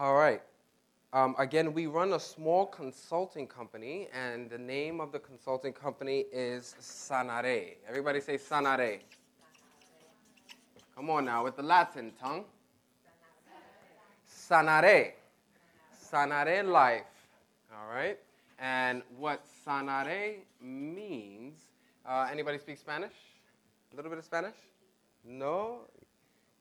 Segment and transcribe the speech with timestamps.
[0.00, 0.40] All right.
[1.12, 6.24] Um, again, we run a small consulting company, and the name of the consulting company
[6.32, 7.74] is Sanare.
[7.86, 9.00] Everybody say Sanare.
[10.96, 12.46] Come on now, with the Latin tongue.
[14.26, 15.12] Sanare.
[16.10, 17.02] Sanare life.
[17.70, 18.18] All right?
[18.58, 21.58] And what sanare means,
[22.08, 23.12] uh, anybody speak Spanish?
[23.92, 24.56] A little bit of Spanish?
[25.26, 25.80] No?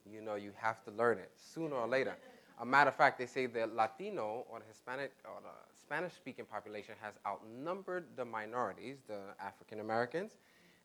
[0.06, 2.18] You know, you have to learn it sooner or later.
[2.60, 5.50] A matter of fact, they say the Latino or the Hispanic or the
[5.80, 10.34] Spanish speaking population has outnumbered the minorities, the African Americans.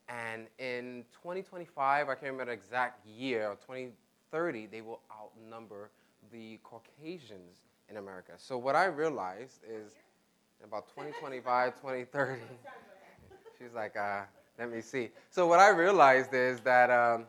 [0.09, 5.91] And in 2025, I can't remember the exact year, or 2030, they will outnumber
[6.31, 8.33] the Caucasians in America.
[8.37, 9.95] So what I realized is
[10.63, 12.41] about 2025, 2030,
[13.59, 14.23] she's like, uh,
[14.59, 15.11] let me see.
[15.31, 17.27] So what I realized is that um,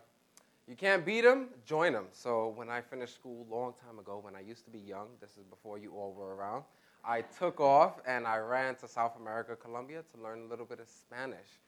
[0.68, 2.06] you can't beat them, join them.
[2.12, 5.32] So when I finished school long time ago, when I used to be young, this
[5.32, 6.64] is before you all were around,
[7.04, 10.80] I took off and I ran to South America, Colombia, to learn a little bit
[10.80, 11.60] of Spanish.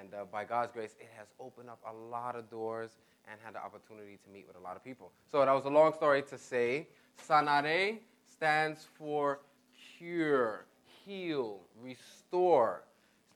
[0.00, 2.90] And uh, by God's grace, it has opened up a lot of doors
[3.30, 5.12] and had the opportunity to meet with a lot of people.
[5.30, 6.88] So that was a long story to say.
[7.28, 9.40] Sanare stands for
[9.98, 10.64] cure,
[11.04, 12.84] heal, restore.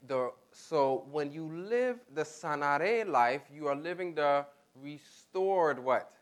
[0.07, 4.47] The, so when you live the sanare life, you are living the
[4.81, 6.13] restored what?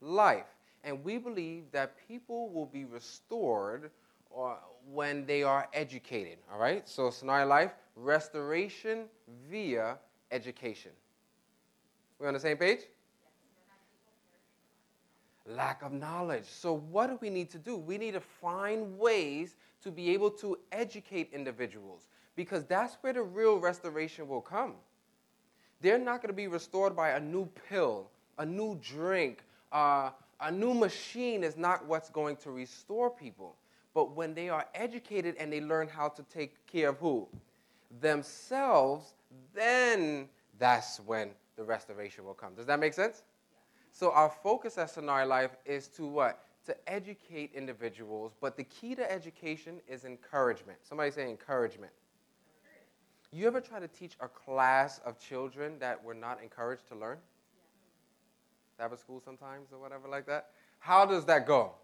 [0.00, 0.46] Life.
[0.82, 3.90] And we believe that people will be restored
[4.30, 4.56] or uh,
[4.90, 6.38] when they are educated.
[6.52, 6.88] All right?
[6.88, 9.06] So Sanare life, restoration
[9.50, 9.98] via
[10.30, 10.92] education.
[12.18, 12.80] We on the same page?
[15.46, 16.44] Lack of knowledge.
[16.44, 17.76] So, what do we need to do?
[17.76, 23.22] We need to find ways to be able to educate individuals because that's where the
[23.22, 24.74] real restoration will come.
[25.80, 29.42] They're not going to be restored by a new pill, a new drink,
[29.72, 33.56] uh, a new machine is not what's going to restore people.
[33.94, 37.26] But when they are educated and they learn how to take care of who?
[38.00, 39.14] Themselves,
[39.54, 42.54] then that's when the restoration will come.
[42.54, 43.22] Does that make sense?
[43.92, 46.44] So our focus at Sanare Life is to what?
[46.66, 50.78] To educate individuals, but the key to education is encouragement.
[50.82, 51.92] Somebody say encouragement.
[53.32, 57.18] You ever try to teach a class of children that were not encouraged to learn?
[58.76, 60.50] Sabbath school sometimes or whatever like that?
[60.78, 61.74] How does that go?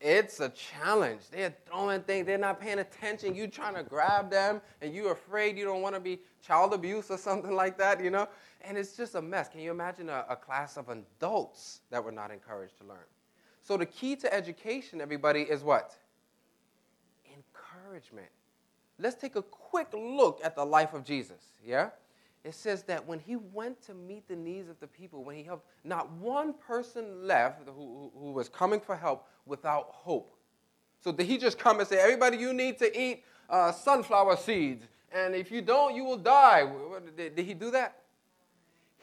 [0.00, 1.22] It's a challenge.
[1.30, 3.34] They're throwing things, they're not paying attention.
[3.34, 7.10] You trying to grab them and you're afraid you don't want to be child abuse
[7.10, 8.28] or something like that, you know?
[8.62, 9.48] And it's just a mess.
[9.48, 12.98] Can you imagine a, a class of adults that were not encouraged to learn?
[13.62, 15.94] So the key to education, everybody, is what?
[17.26, 18.28] Encouragement.
[19.00, 21.90] Let's take a quick look at the life of Jesus, yeah?
[22.44, 25.42] It says that when he went to meet the needs of the people, when he
[25.42, 30.36] helped, not one person left who, who was coming for help without hope.
[31.02, 34.86] So did he just come and say, everybody, you need to eat uh, sunflower seeds,
[35.12, 36.70] and if you don't, you will die?
[37.16, 37.96] Did, did he do that?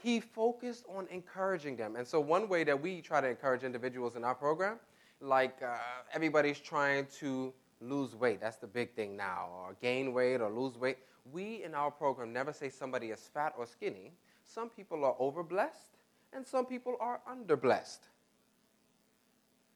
[0.02, 1.96] He focused on encouraging them.
[1.96, 4.80] And so, one way that we try to encourage individuals in our program,
[5.20, 5.76] like uh,
[6.14, 7.52] everybody's trying to
[7.82, 8.42] lose weight.
[8.42, 10.98] That's the big thing now, or gain weight or lose weight.
[11.32, 14.14] We in our program never say somebody is fat or skinny.
[14.44, 15.98] Some people are overblessed,
[16.34, 18.00] and some people are underblessed.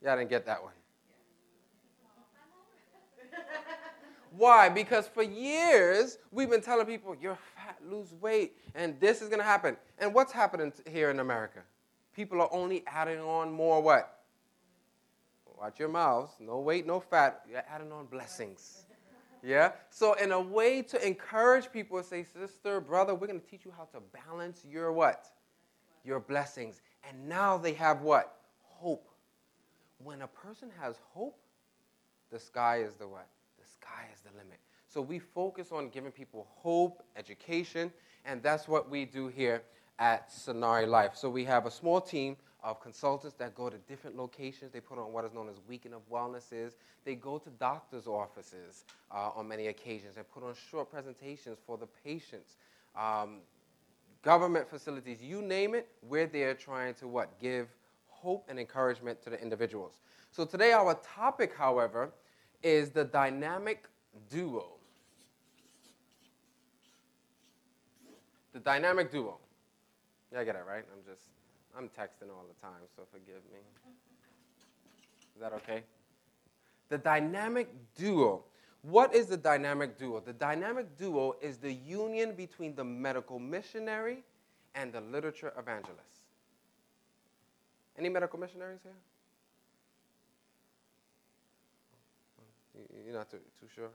[0.01, 0.73] Yeah, I didn't get that one.
[4.37, 4.69] Why?
[4.69, 9.39] Because for years we've been telling people, you're fat, lose weight, and this is going
[9.39, 9.75] to happen.
[9.99, 11.59] And what's happening here in America?
[12.15, 14.20] People are only adding on more what?
[15.61, 16.31] Watch your mouths.
[16.39, 17.43] No weight, no fat.
[17.47, 18.85] You're adding on blessings.
[19.43, 19.73] Yeah?
[19.91, 23.71] So, in a way to encourage people, say, sister, brother, we're going to teach you
[23.77, 25.27] how to balance your what?
[26.03, 26.81] Your blessings.
[27.07, 28.37] And now they have what?
[28.63, 29.07] Hope.
[30.03, 31.37] When a person has hope,
[32.31, 33.27] the sky is the what?
[33.59, 34.57] The sky is the limit.
[34.87, 37.93] So we focus on giving people hope, education,
[38.25, 39.61] and that's what we do here
[39.99, 41.11] at Sanare Life.
[41.15, 44.71] So we have a small team of consultants that go to different locations.
[44.71, 46.73] They put on what is known as Weekend of Wellnesses.
[47.05, 51.77] They go to doctors' offices uh, on many occasions and put on short presentations for
[51.77, 52.57] the patients.
[52.95, 53.37] Um,
[54.21, 57.39] government facilities, you name it, we're there trying to what?
[57.39, 57.67] Give
[58.07, 60.01] hope and encouragement to the individuals.
[60.31, 62.11] So today our topic, however,
[62.61, 63.87] is the dynamic
[64.29, 64.67] duo.
[68.53, 69.37] The dynamic duo.
[70.31, 70.83] Yeah, I get it, right?
[70.93, 71.23] I'm just
[71.77, 73.59] I'm texting all the time, so forgive me.
[75.35, 75.83] Is that okay?
[76.89, 78.43] The dynamic duo.
[78.81, 80.19] What is the dynamic duo?
[80.19, 84.23] The dynamic duo is the union between the medical missionary
[84.75, 86.01] and the literature evangelist.
[87.97, 88.93] Any medical missionaries here?
[93.05, 93.89] You're not too, too sure?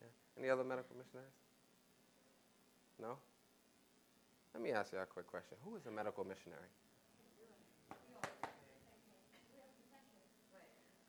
[0.00, 0.08] Yeah.
[0.38, 1.32] Any other medical missionaries?
[3.00, 3.16] No?
[4.54, 5.56] Let me ask you a quick question.
[5.64, 6.68] Who is a medical missionary?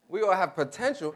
[0.10, 1.16] We all have potential.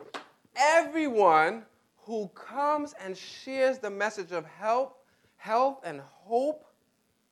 [0.56, 1.63] Everyone
[2.04, 5.04] who comes and shares the message of help,
[5.36, 6.63] health, and hope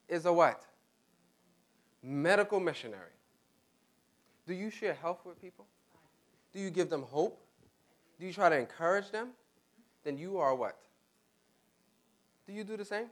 [0.10, 0.66] is a what?
[2.04, 3.12] Medical missionary.
[4.48, 5.68] Do you share health with people?
[6.52, 7.40] Do you give them hope?
[8.20, 9.30] Do you try to encourage them?
[10.04, 10.78] Then you are what?
[12.48, 13.06] Do you do the same?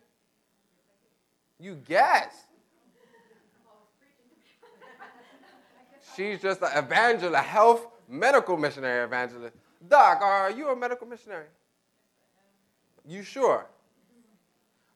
[1.59, 2.33] You guess.
[6.15, 9.55] She's just an evangelist, a health medical missionary evangelist.
[9.87, 11.47] Doc, are you a medical missionary?
[13.07, 13.65] You sure?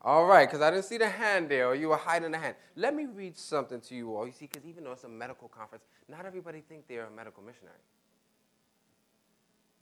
[0.02, 2.56] All right, because I didn't see the hand there, or you were hiding the hand.
[2.76, 4.26] Let me read something to you all.
[4.26, 7.42] You see, because even though it's a medical conference, not everybody think they're a medical
[7.42, 7.78] missionary.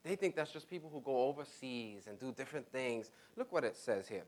[0.04, 3.10] They think that's just people who go overseas and do different things.
[3.36, 4.26] Look what it says here.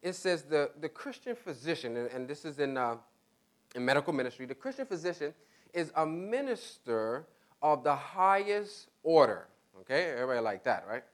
[0.00, 2.96] It says the, the Christian physician, and, and this is in, uh,
[3.74, 5.34] in medical ministry, the Christian physician
[5.72, 7.26] is a minister
[7.62, 9.46] of the highest order.
[9.80, 11.04] Okay, everybody like that, right?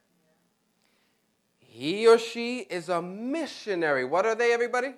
[1.58, 4.04] He or she is a missionary.
[4.04, 4.94] What are they, everybody?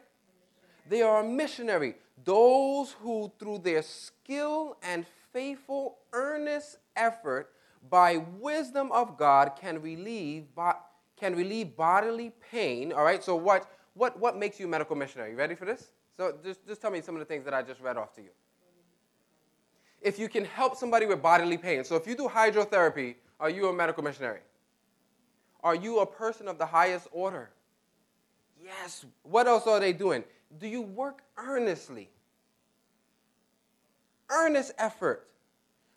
[0.88, 1.96] They are a missionary.
[2.24, 7.52] Those who, through their skill and faithful, earnest effort,
[7.88, 10.46] by wisdom of God, can relieve,
[11.16, 12.92] can relieve bodily pain.
[12.92, 15.30] All right, so what, what, what makes you a medical missionary?
[15.30, 15.92] You ready for this?
[16.16, 18.20] So just, just tell me some of the things that I just read off to
[18.20, 18.30] you.
[20.00, 23.68] If you can help somebody with bodily pain, so if you do hydrotherapy, are you
[23.68, 24.40] a medical missionary?
[25.62, 27.50] Are you a person of the highest order?
[28.62, 29.04] Yes.
[29.22, 30.24] What else are they doing?
[30.58, 32.10] Do you work earnestly?
[34.30, 35.28] Earnest effort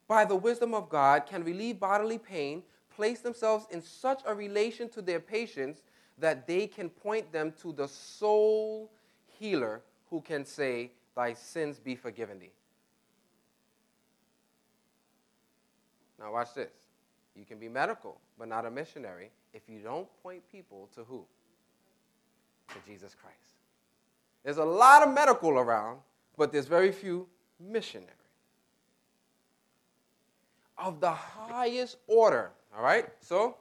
[0.07, 2.63] by the wisdom of God can relieve bodily pain,
[2.95, 5.81] place themselves in such a relation to their patients
[6.17, 8.91] that they can point them to the sole
[9.39, 12.51] healer who can say, Thy sins be forgiven thee.
[16.23, 16.71] Now, watch this.
[17.35, 21.25] You can be medical, but not a missionary if you don't point people to who?
[22.69, 23.37] To Jesus Christ.
[24.43, 25.99] There's a lot of medical around,
[26.37, 27.27] but there's very few
[27.59, 28.09] missionaries.
[30.77, 33.05] Of the highest order, all right?
[33.19, 33.57] So,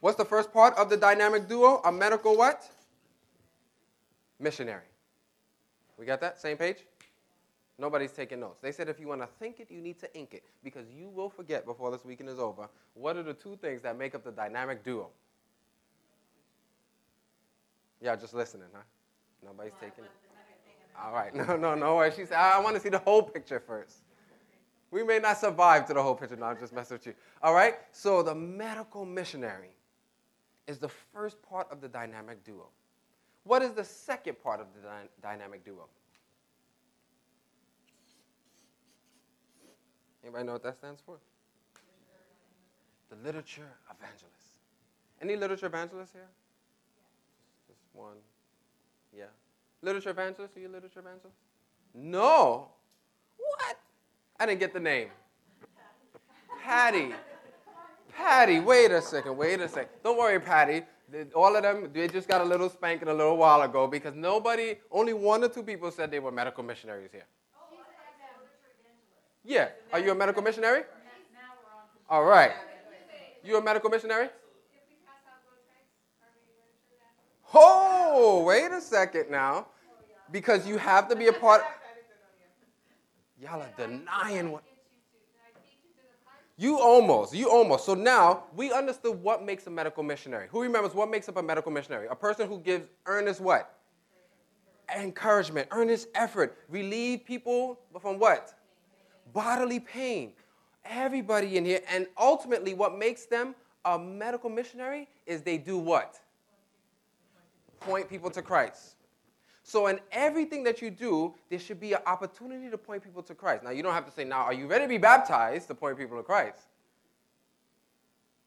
[0.00, 1.80] what's the first part of the dynamic duo?
[1.84, 2.70] A medical what?
[4.38, 4.82] Missionary.
[5.98, 6.40] We got that?
[6.40, 6.84] Same page?
[7.78, 8.60] Nobody's taking notes.
[8.60, 11.08] They said if you want to think it, you need to ink it because you
[11.08, 14.24] will forget before this weekend is over what are the two things that make up
[14.24, 15.08] the dynamic duo.
[18.00, 18.80] Y'all just listening, huh?
[19.44, 20.10] Nobody's taking it.
[21.02, 22.14] All right, no, no, no worries.
[22.14, 23.98] She said, I want to see the whole picture first.
[24.90, 26.36] We may not survive to the whole picture.
[26.36, 27.14] No, I'm just messing with you.
[27.42, 29.76] All right, so the medical missionary
[30.66, 32.68] is the first part of the dynamic duo.
[33.44, 35.86] What is the second part of the dy- dynamic duo?
[40.26, 41.18] Anybody know what that stands for?
[43.10, 44.58] The literature evangelist.
[45.22, 46.26] Any literature evangelists here?
[47.68, 48.16] Just one.
[49.16, 49.26] Yeah.
[49.82, 50.56] Literature evangelist?
[50.56, 51.36] Are you a literature evangelist?
[51.94, 52.70] No.
[53.36, 53.78] What?
[54.40, 55.10] I didn't get the name.
[56.60, 57.14] Patty.
[58.12, 59.90] Patty, wait a second, wait a second.
[60.02, 60.82] Don't worry, Patty.
[61.36, 64.74] All of them, they just got a little spanking a little while ago because nobody,
[64.90, 67.26] only one or two people said they were medical missionaries here.
[69.46, 69.68] Yeah.
[69.92, 70.82] Are you a medical missionary?
[72.10, 72.52] All right.
[73.44, 74.28] You a medical missionary?
[77.54, 79.68] Oh, wait a second now.
[80.32, 81.62] Because you have to be a part.
[83.40, 84.64] Y'all are denying what.
[86.58, 87.84] You almost, you almost.
[87.84, 90.48] So now we understood what makes a medical missionary.
[90.50, 92.08] Who remembers what makes up a medical missionary?
[92.08, 93.78] A person who gives earnest what?
[94.96, 98.54] Encouragement, earnest effort, relieve people from what?
[99.32, 100.32] Bodily pain.
[100.84, 101.80] Everybody in here.
[101.90, 103.54] And ultimately, what makes them
[103.84, 106.20] a medical missionary is they do what?
[107.80, 108.96] Point people to Christ.
[109.62, 113.34] So, in everything that you do, there should be an opportunity to point people to
[113.34, 113.64] Christ.
[113.64, 115.98] Now, you don't have to say, Now, are you ready to be baptized to point
[115.98, 116.60] people to Christ?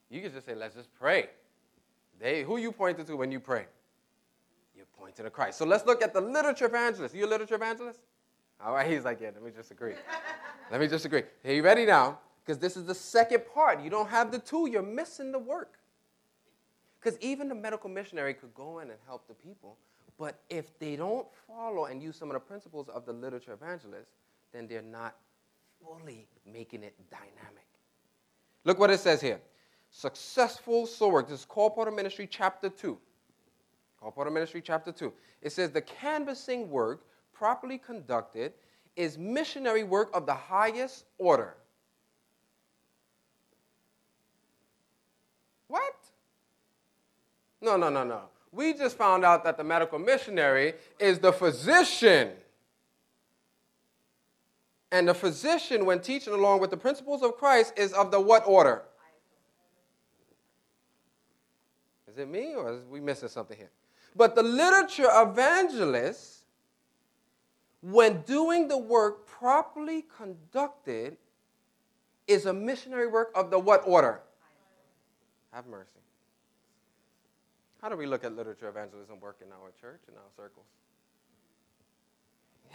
[0.09, 1.27] You can just say, Let's just pray.
[2.21, 3.65] They, who you pointed to when you pray?
[4.77, 5.57] You point to Christ.
[5.57, 7.13] So, let's look at the literature evangelist.
[7.13, 7.99] You a literature evangelist?
[8.63, 9.93] All right, he's like, Yeah, let me just agree.
[10.71, 11.23] Let me just agree.
[11.45, 12.19] Are you ready now?
[12.45, 13.81] Because this is the second part.
[13.81, 15.79] You don't have the two, you're missing the work.
[16.99, 19.77] Because even the medical missionary could go in and help the people,
[20.17, 24.09] but if they don't follow and use some of the principles of the literature evangelist,
[24.51, 25.15] then they're not
[25.81, 27.65] fully making it dynamic.
[28.65, 29.39] Look what it says here.
[29.91, 31.29] successful soul work.
[31.29, 32.97] This is Colporteur Ministry, chapter 2.
[34.03, 35.11] Colporteur Ministry, chapter 2.
[35.41, 37.05] It says, The canvassing work,
[37.39, 38.51] properly conducted,
[38.97, 41.55] is missionary work of the highest order.
[45.69, 45.95] What?
[47.61, 48.23] No, no, no, no.
[48.51, 52.31] We just found out that the medical missionary is the physician.
[54.91, 58.45] And the physician, when teaching along with the principles of Christ, is of the what
[58.45, 58.81] order?
[62.11, 63.69] Is it me or is we missing something here?
[64.15, 66.38] But the literature evangelist,
[67.81, 71.17] when doing the work properly conducted,
[72.27, 74.21] is a missionary work of the what order?
[75.51, 75.89] Have mercy.
[77.81, 80.65] How do we look at literature evangelism work in our church, in our circles?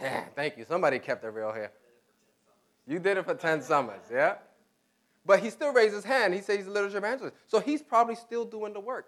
[0.01, 0.65] Yeah, thank you.
[0.67, 1.71] Somebody kept it real here.
[2.87, 4.35] You did it for 10 summers, yeah?
[5.25, 6.33] But he still raised his hand.
[6.33, 7.35] He said he's a literature evangelist.
[7.47, 9.07] So he's probably still doing the work.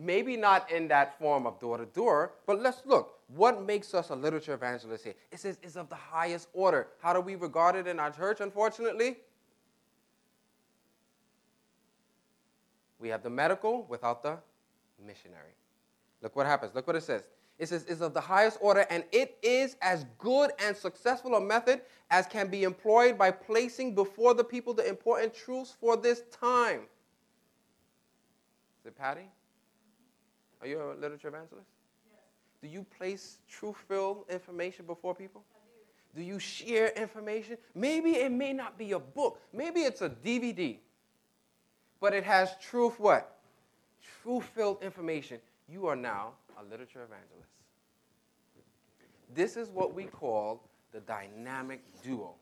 [0.00, 3.18] Maybe not in that form of door to door, but let's look.
[3.34, 5.14] What makes us a literature evangelist here?
[5.32, 6.86] It says it's of the highest order.
[7.02, 9.16] How do we regard it in our church, unfortunately?
[13.00, 14.36] We have the medical without the
[15.04, 15.54] missionary.
[16.22, 16.74] Look what happens.
[16.76, 17.24] Look what it says.
[17.58, 21.40] It says, is of the highest order, and it is as good and successful a
[21.40, 26.22] method as can be employed by placing before the people the important truths for this
[26.30, 26.82] time.
[28.80, 29.28] Is it Patty?
[30.60, 31.68] Are you a literature evangelist?
[32.10, 32.20] Yes.
[32.62, 35.44] Do you place truth filled information before people?
[36.16, 36.22] Do.
[36.22, 37.58] you share information?
[37.74, 40.78] Maybe it may not be a book, maybe it's a DVD
[42.00, 43.38] but it has truth what?
[44.22, 45.38] Truth filled information.
[45.68, 47.50] You are now a literature evangelist.
[49.34, 50.62] This is what we call
[50.92, 52.34] the dynamic duo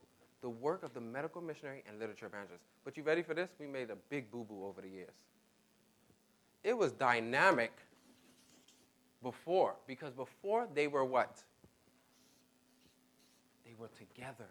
[0.42, 2.62] the work of the medical missionary and literature evangelist.
[2.84, 3.48] But you ready for this?
[3.58, 5.14] We made a big boo boo over the years.
[6.62, 7.72] It was dynamic
[9.26, 11.42] before, because before they were what?
[13.64, 14.46] They were together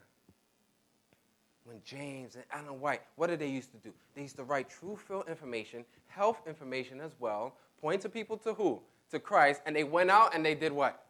[1.63, 3.93] when James and Ellen White, what did they used to do?
[4.15, 8.53] They used to write true filled information, health information as well, point to people to
[8.53, 8.81] who?
[9.11, 11.05] To Christ, and they went out and they did what?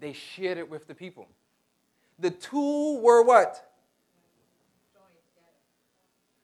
[0.00, 1.28] They shared it with the people.
[2.18, 3.70] The two were what?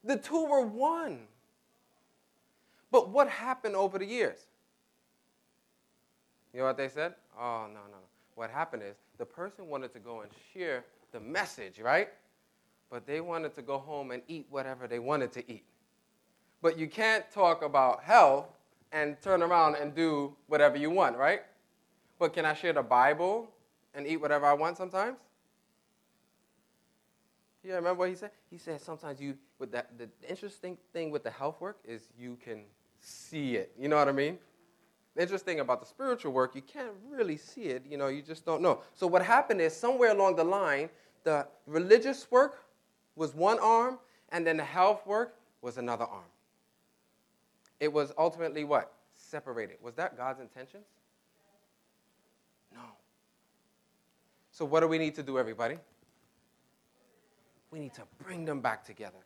[0.04, 1.20] The two were one.
[2.90, 4.38] But what happened over the years?
[6.52, 7.14] You know what they said?
[7.38, 7.98] Oh, no, no, no.
[8.34, 12.08] What happened is the person wanted to go and share the message, right?
[12.90, 15.64] but they wanted to go home and eat whatever they wanted to eat.
[16.60, 18.46] But you can't talk about health
[18.92, 21.42] and turn around and do whatever you want, right?
[22.18, 23.48] But can I share the Bible
[23.94, 25.16] and eat whatever I want sometimes?
[27.62, 28.32] Yeah, remember what he said?
[28.50, 32.36] He said sometimes you, with that, the interesting thing with the health work is you
[32.42, 32.64] can
[33.00, 33.72] see it.
[33.78, 34.38] You know what I mean?
[35.18, 37.84] Interesting about the spiritual work, you can't really see it.
[37.88, 38.80] You know, you just don't know.
[38.94, 40.88] So what happened is somewhere along the line,
[41.24, 42.64] the religious work
[43.16, 43.98] was one arm,
[44.30, 46.24] and then the health work was another arm.
[47.80, 48.92] It was ultimately what?
[49.14, 49.76] Separated.
[49.82, 50.84] Was that God's intentions?
[52.72, 52.80] No.
[54.52, 55.76] So, what do we need to do, everybody?
[57.70, 59.18] We need to bring them back together.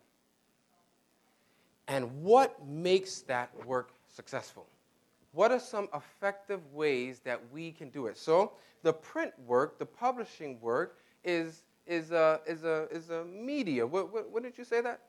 [1.88, 4.66] And what makes that work successful?
[5.34, 8.16] What are some effective ways that we can do it?
[8.16, 13.86] So, the print work, the publishing work, is is a, is a, is a media.
[13.86, 15.00] What, what, what did you say that?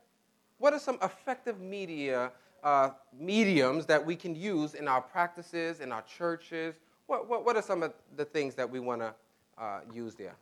[0.58, 5.92] What are some effective media uh, mediums that we can use in our practices, in
[5.92, 6.74] our churches?
[7.06, 9.14] What, what, what are some of the things that we want to
[9.58, 10.34] uh, use there?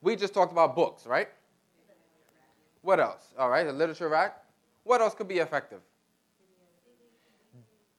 [0.00, 1.28] We just talked about books, right?
[2.82, 3.32] What else?
[3.38, 4.44] All right, a literature rack.
[4.82, 5.80] What else could be effective?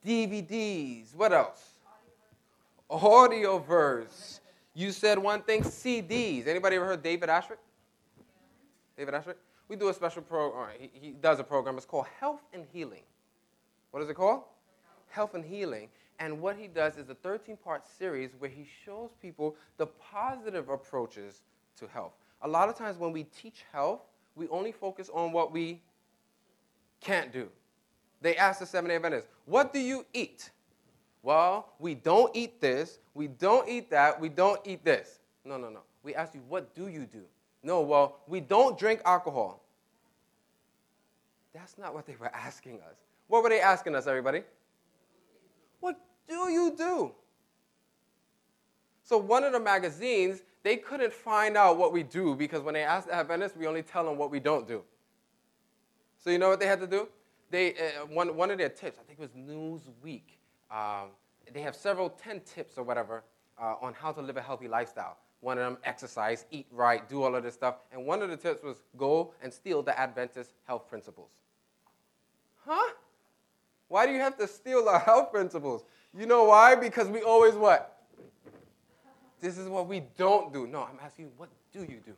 [0.06, 1.16] DVDs.
[1.16, 1.76] What else?
[2.90, 4.40] AudioVerse.
[4.74, 6.48] You said one thing, CDs.
[6.48, 7.58] Anybody ever heard David Asscherick?
[8.98, 9.36] David Asscherick?
[9.68, 10.70] We do a special program.
[10.80, 11.78] He, he does a program.
[11.78, 13.02] It's called Health and Healing.
[13.92, 14.44] What is it called?
[15.10, 15.90] Health and Healing.
[16.20, 20.70] And what he does is a 13 part series where he shows people the positive
[20.70, 21.42] approaches
[21.80, 22.14] to health.
[22.42, 24.02] A lot of times when we teach health,
[24.36, 25.82] we only focus on what we
[27.02, 27.50] can't do.
[28.26, 30.50] They asked the seven day Adventists, What do you eat?
[31.22, 35.20] Well, we don't eat this, we don't eat that, we don't eat this.
[35.44, 35.82] No, no, no.
[36.02, 37.22] We ask you, what do you do?
[37.62, 39.64] No, well, we don't drink alcohol.
[41.54, 42.96] That's not what they were asking us.
[43.28, 44.42] What were they asking us, everybody?
[45.80, 45.96] What
[46.28, 47.12] do you do?
[49.04, 52.82] So, one of the magazines, they couldn't find out what we do because when they
[52.82, 54.82] ask the Adventists, we only tell them what we don't do.
[56.18, 57.08] So you know what they had to do?
[57.50, 60.24] They, uh, one, one of their tips, I think it was Newsweek,
[60.72, 61.10] um,
[61.54, 63.24] they have several 10 tips or whatever
[63.62, 65.18] uh, on how to live a healthy lifestyle.
[65.42, 67.76] One of them, exercise, eat right, do all of this stuff.
[67.92, 71.30] And one of the tips was go and steal the Adventist health principles.
[72.66, 72.94] Huh?
[73.88, 75.84] Why do you have to steal our health principles?
[76.18, 76.76] You know why?
[76.76, 78.04] Because we always what?
[79.40, 80.66] This is what we don't do.
[80.66, 82.14] No, I'm asking you, what do you do?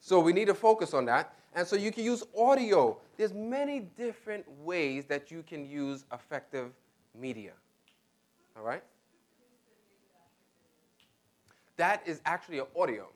[0.00, 1.34] So we need to focus on that.
[1.54, 2.98] And so you can use audio.
[3.16, 6.72] There's many different ways that you can use effective
[7.18, 7.52] media.
[8.56, 8.82] All right?
[11.76, 13.08] That is actually an audio.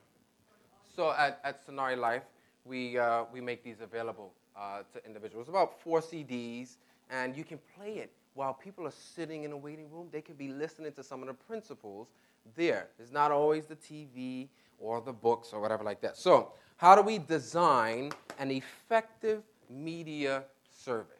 [0.94, 2.22] So at, at Sanare Life,
[2.64, 5.48] we, uh, we make these available uh, to individuals.
[5.48, 6.76] About four CDs,
[7.10, 10.08] and you can play it while people are sitting in a waiting room.
[10.10, 12.08] They can be listening to some of the principles
[12.54, 12.88] there.
[12.98, 16.16] It's not always the TV or the books or whatever like that.
[16.16, 21.14] So, how do we design an effective media service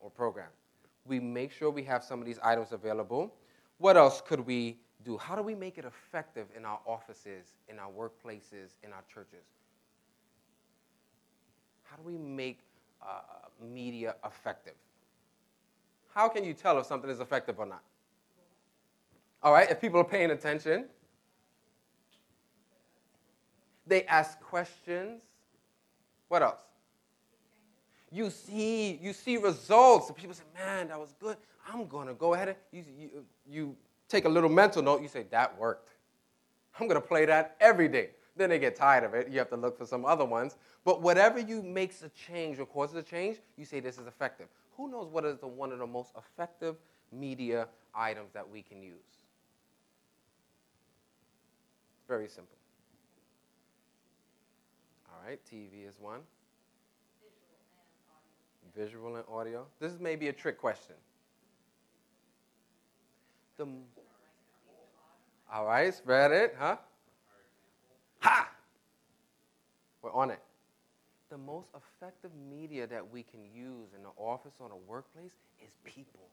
[0.00, 0.48] or program?
[1.04, 3.34] We make sure we have some of these items available.
[3.78, 5.16] What else could we do?
[5.16, 9.44] How do we make it effective in our offices, in our workplaces, in our churches?
[11.84, 12.60] How do we make
[13.02, 13.20] uh,
[13.60, 14.74] media effective?
[16.14, 17.82] How can you tell if something is effective or not?
[19.42, 20.86] All right, if people are paying attention,
[23.88, 25.22] they ask questions.
[26.28, 26.60] What else?
[28.10, 30.10] You see, you see results.
[30.16, 31.36] People say, "Man, that was good.
[31.66, 33.76] I'm gonna go ahead and you, you, you
[34.08, 35.02] take a little mental note.
[35.02, 35.90] You say that worked.
[36.78, 38.10] I'm gonna play that every day.
[38.36, 39.28] Then they get tired of it.
[39.28, 40.56] You have to look for some other ones.
[40.84, 44.46] But whatever you makes a change or causes a change, you say this is effective.
[44.76, 46.76] Who knows what is the, one of the most effective
[47.12, 48.94] media items that we can use?
[52.06, 52.57] Very simple.
[55.18, 56.20] All right, TV is one.
[58.76, 59.66] Visual and audio.
[59.80, 60.94] This is maybe a trick question.
[63.56, 63.66] The,
[65.52, 66.76] all right, spread it, huh?
[68.20, 68.48] Ha!
[70.02, 70.40] We're on it.
[71.30, 75.72] The most effective media that we can use in the office or the workplace is
[75.84, 76.28] people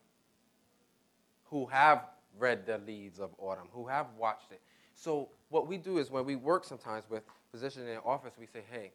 [1.46, 2.04] who have
[2.38, 4.62] read the leads of autumn, who have watched it.
[4.96, 8.46] So what we do is when we work sometimes with physicians in the office, we
[8.46, 8.92] say, hey,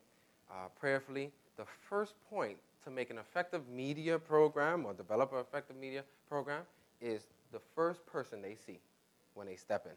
[0.51, 5.77] uh, prayerfully, the first point to make an effective media program or develop an effective
[5.77, 6.63] media program
[7.01, 8.79] is the first person they see
[9.35, 9.93] when they step in.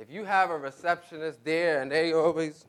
[0.00, 2.64] If you have a receptionist there and they always,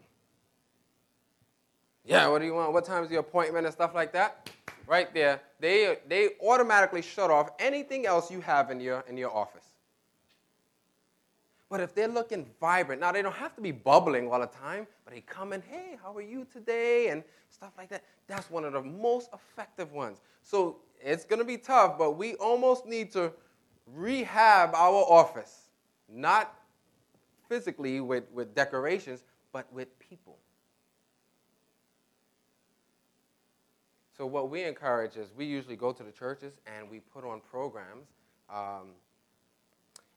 [2.04, 2.74] yeah, what do you want?
[2.74, 4.50] What time is the appointment and stuff like that?
[4.88, 9.36] Right there, they, they automatically shut off anything else you have in your, in your
[9.36, 9.69] office.
[11.70, 14.88] But if they're looking vibrant, now they don't have to be bubbling all the time,
[15.06, 17.10] but they come in, hey, how are you today?
[17.10, 18.04] And stuff like that.
[18.28, 20.20] That's one of the most effective ones.
[20.42, 23.32] So it's going to be tough, but we almost need to
[23.86, 25.70] rehab our office,
[26.12, 26.56] not
[27.48, 30.38] physically with, with decorations, but with people.
[34.18, 37.40] So, what we encourage is we usually go to the churches and we put on
[37.40, 38.08] programs.
[38.50, 38.90] Um,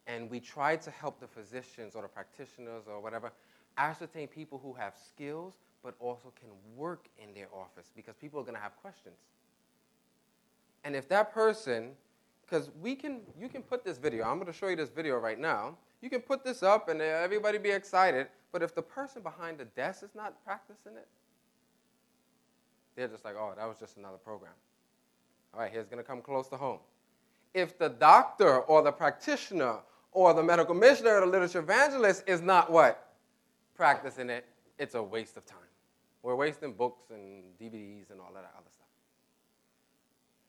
[0.06, 3.32] and we try to help the physicians or the practitioners or whatever
[3.78, 8.44] ascertain people who have skills but also can work in their office because people are
[8.44, 9.16] going to have questions.
[10.84, 11.90] And if that person,
[12.42, 15.16] because we can, you can put this video, I'm going to show you this video
[15.18, 15.76] right now.
[16.00, 19.64] You can put this up and everybody be excited, but if the person behind the
[19.64, 21.08] desk is not practicing it,
[22.96, 24.52] they're just like, oh, that was just another program.
[25.54, 26.78] All right, here's going to come close to home.
[27.54, 29.78] If the doctor or the practitioner
[30.12, 33.12] or the medical missionary or the literature evangelist is not what?
[33.74, 34.46] Practicing it,
[34.78, 35.58] it's a waste of time.
[36.22, 38.86] We're wasting books and DVDs and all that other stuff.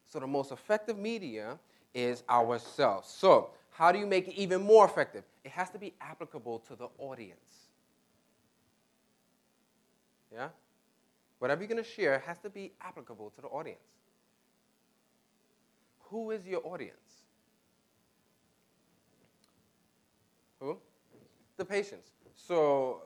[0.05, 1.57] So the most effective media
[1.95, 3.09] is ourselves.
[3.09, 5.23] So how do you make it even more effective?
[5.43, 7.39] It has to be applicable to the audience.
[10.31, 10.49] Yeah?
[11.39, 13.79] Whatever you're going to share has to be applicable to the audience.
[16.09, 17.22] Who is your audience?
[20.63, 20.77] Who?
[21.57, 22.11] The patients.
[22.35, 23.01] So,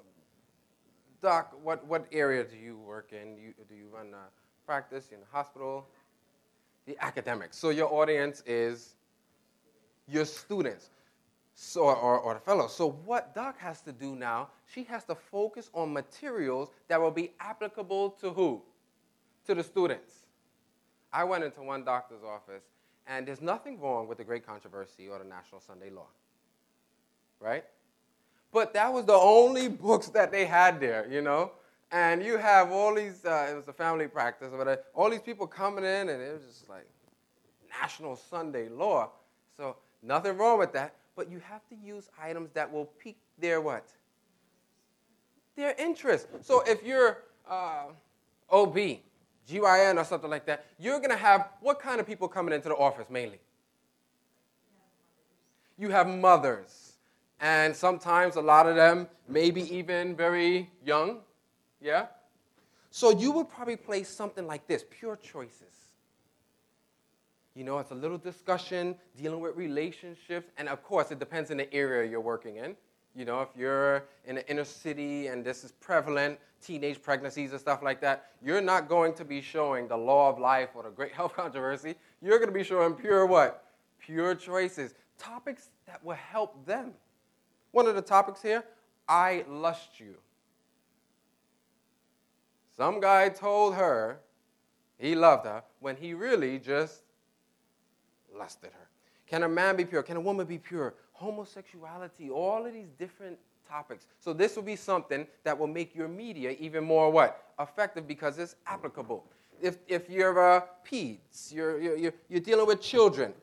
[1.24, 3.36] doc, what, what area do you work in?
[3.36, 4.30] You, do you run a
[4.66, 5.88] practice in a hospital?
[6.86, 7.58] The academics.
[7.58, 8.94] So your audience is
[10.08, 10.92] your students
[11.56, 12.76] so, or, or the fellows.
[12.76, 17.12] So what doc has to do now, she has to focus on materials that will
[17.12, 18.62] be applicable to who?
[19.48, 20.28] To the students.
[21.12, 22.66] I went into one doctor's office,
[23.08, 26.08] and there's nothing wrong with the Great Controversy or the National Sunday Law
[27.40, 27.64] right?
[28.52, 31.52] But that was the only books that they had there, you know?
[31.92, 35.48] And you have all these, uh, it was a family practice, but all these people
[35.48, 36.88] coming in, and it was just like
[37.82, 39.10] National Sunday Law.
[39.56, 43.62] So nothing wrong with that, but you have to use items that will pique their
[43.62, 43.88] what?
[45.56, 46.28] Their interest.
[46.42, 47.86] So if you're uh,
[48.50, 48.76] OB,
[49.50, 52.70] GYN, or something like that, you're going to have what kind of people coming into
[52.70, 53.40] the office mainly?
[55.78, 56.87] You have mothers.
[57.40, 61.20] And sometimes a lot of them, maybe even very young.
[61.82, 62.08] Yeah?
[62.90, 65.78] So you would probably play something like this pure choices.
[67.54, 70.52] You know, it's a little discussion dealing with relationships.
[70.58, 72.76] And of course, it depends on the area you're working in.
[73.16, 77.60] You know, if you're in the inner city and this is prevalent, teenage pregnancies and
[77.60, 80.90] stuff like that, you're not going to be showing the law of life or the
[80.90, 81.96] great health controversy.
[82.22, 83.66] You're going to be showing pure what?
[84.00, 84.94] Pure choices.
[85.18, 86.94] Topics that will help them.
[87.72, 88.64] One of the topics here,
[89.08, 90.16] I lust you.
[92.76, 94.20] Some guy told her
[94.98, 97.02] he loved her when he really just
[98.38, 98.88] lusted her.
[99.26, 100.04] Can a man be pure?
[100.04, 100.94] Can a woman be pure?
[101.18, 104.06] homosexuality, all of these different topics.
[104.20, 107.44] So this will be something that will make your media even more what?
[107.60, 109.26] Effective because it's applicable.
[109.60, 113.34] If, if you're a peds, you're, you're, you're dealing with children,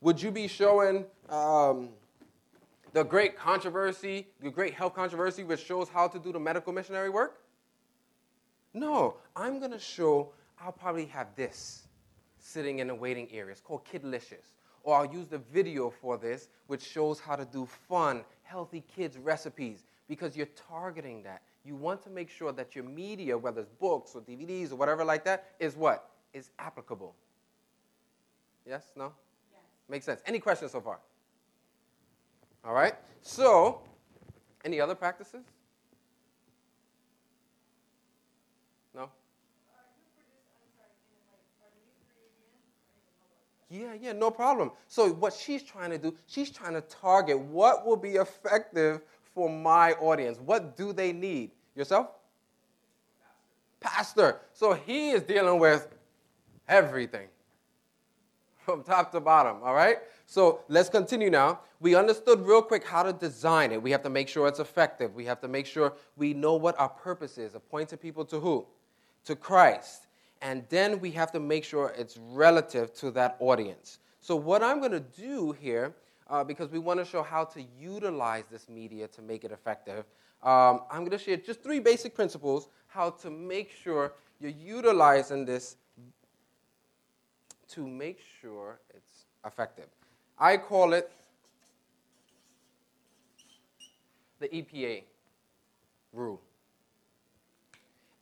[0.00, 1.88] would you be showing um,
[2.92, 7.10] the great controversy, the great health controversy, which shows how to do the medical missionary
[7.10, 7.40] work?
[8.74, 11.88] No, I'm going to show, I'll probably have this
[12.38, 13.52] sitting in the waiting area.
[13.52, 14.50] It's called Kidlicious
[14.82, 19.18] or I'll use the video for this, which shows how to do fun, healthy kids
[19.18, 21.42] recipes, because you're targeting that.
[21.64, 25.04] You want to make sure that your media, whether it's books or DVDs or whatever
[25.04, 26.10] like that, is what?
[26.32, 27.14] Is applicable.
[28.66, 28.92] Yes?
[28.96, 29.12] No?
[29.52, 29.60] Yes.
[29.88, 30.22] Makes sense.
[30.26, 30.98] Any questions so far?
[32.64, 32.94] All right.
[33.22, 33.80] So,
[34.64, 35.44] any other practices?
[38.94, 39.10] No?
[43.70, 44.72] Yeah, yeah, no problem.
[44.88, 49.00] So, what she's trying to do, she's trying to target what will be effective
[49.34, 50.38] for my audience.
[50.38, 51.52] What do they need?
[51.74, 52.08] Yourself?
[53.80, 54.40] Pastor.
[54.52, 55.88] So, he is dealing with
[56.68, 57.28] everything
[58.64, 59.98] from top to bottom, all right?
[60.26, 61.60] So, let's continue now.
[61.80, 63.82] We understood real quick how to design it.
[63.82, 65.14] We have to make sure it's effective.
[65.14, 67.54] We have to make sure we know what our purpose is.
[67.54, 68.66] Appointing people to who?
[69.24, 70.06] To Christ
[70.42, 73.98] and then we have to make sure it's relative to that audience.
[74.20, 75.94] So, what I'm going to do here,
[76.28, 80.04] uh, because we want to show how to utilize this media to make it effective,
[80.42, 85.44] um, I'm going to share just three basic principles how to make sure you're utilizing
[85.44, 85.76] this
[87.70, 89.86] to make sure it's effective.
[90.38, 91.10] I call it
[94.38, 95.02] the EPA
[96.12, 96.40] rule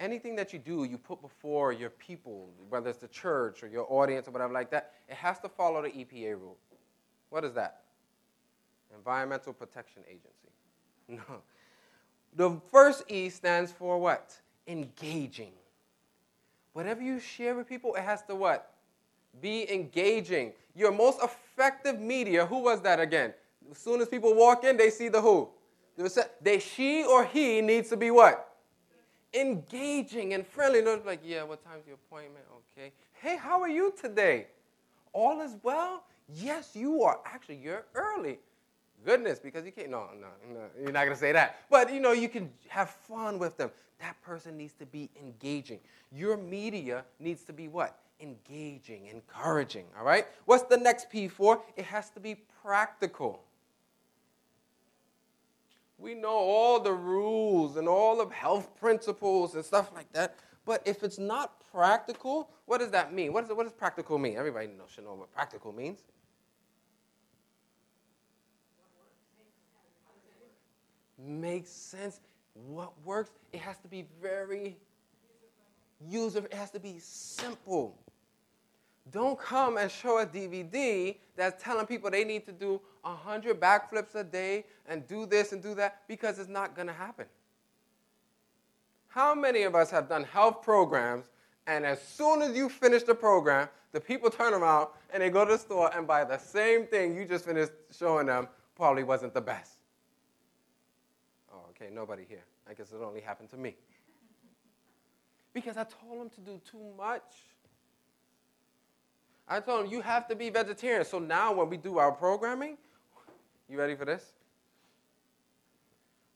[0.00, 3.86] anything that you do, you put before your people, whether it's the church or your
[3.90, 6.56] audience or whatever like that, it has to follow the EPA rule.
[7.30, 7.82] What is that?
[8.94, 10.32] Environmental Protection Agency.
[11.26, 11.40] No.
[12.36, 14.36] The first E stands for what?
[14.66, 15.52] Engaging.
[16.74, 18.74] Whatever you share with people, it has to what?
[19.40, 20.52] Be engaging.
[20.74, 23.34] Your most effective media, who was that again?
[23.70, 25.48] As soon as people walk in, they see the who.
[26.40, 28.48] They, she or he needs to be what?
[29.34, 30.82] engaging and friendly.
[30.82, 32.44] Not like, yeah, what time's your appointment?
[32.76, 32.92] Okay.
[33.14, 34.46] Hey, how are you today?
[35.12, 36.04] All is well?
[36.34, 37.20] Yes, you are.
[37.24, 38.38] Actually, you're early.
[39.04, 41.60] Goodness, because you can't, no, no, no, you're not going to say that.
[41.70, 43.70] But, you know, you can have fun with them.
[44.00, 45.78] That person needs to be engaging.
[46.12, 47.98] Your media needs to be what?
[48.20, 50.26] Engaging, encouraging, all right?
[50.44, 51.62] What's the next P for?
[51.76, 53.44] It has to be practical.
[55.98, 60.36] We know all the rules and all of health principles and stuff like that.
[60.64, 63.32] But if it's not practical, what does that mean?
[63.32, 64.36] What, is what does practical mean?
[64.36, 66.00] Everybody knows, should know what practical means.
[71.18, 72.20] Makes sense.
[72.66, 73.30] What works?
[73.52, 74.76] It has to be very
[76.06, 76.40] user.
[76.40, 77.98] It has to be simple.
[79.10, 84.14] Don't come and show a DVD that's telling people they need to do 100 backflips
[84.14, 87.26] a day and do this and do that because it's not going to happen.
[89.08, 91.26] How many of us have done health programs
[91.66, 95.44] and as soon as you finish the program, the people turn around and they go
[95.44, 99.34] to the store and buy the same thing you just finished showing them probably wasn't
[99.34, 99.78] the best?
[101.52, 102.44] Oh, okay, nobody here.
[102.68, 103.74] I guess it only happened to me.
[105.52, 107.22] Because I told them to do too much.
[109.48, 111.04] I told him, you have to be vegetarian.
[111.04, 112.76] So now when we do our programming,
[113.68, 114.32] you ready for this?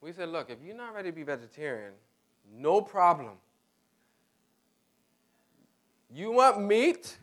[0.00, 1.92] We said, look, if you're not ready to be vegetarian,
[2.58, 3.34] No problem.
[6.14, 7.16] You want meat?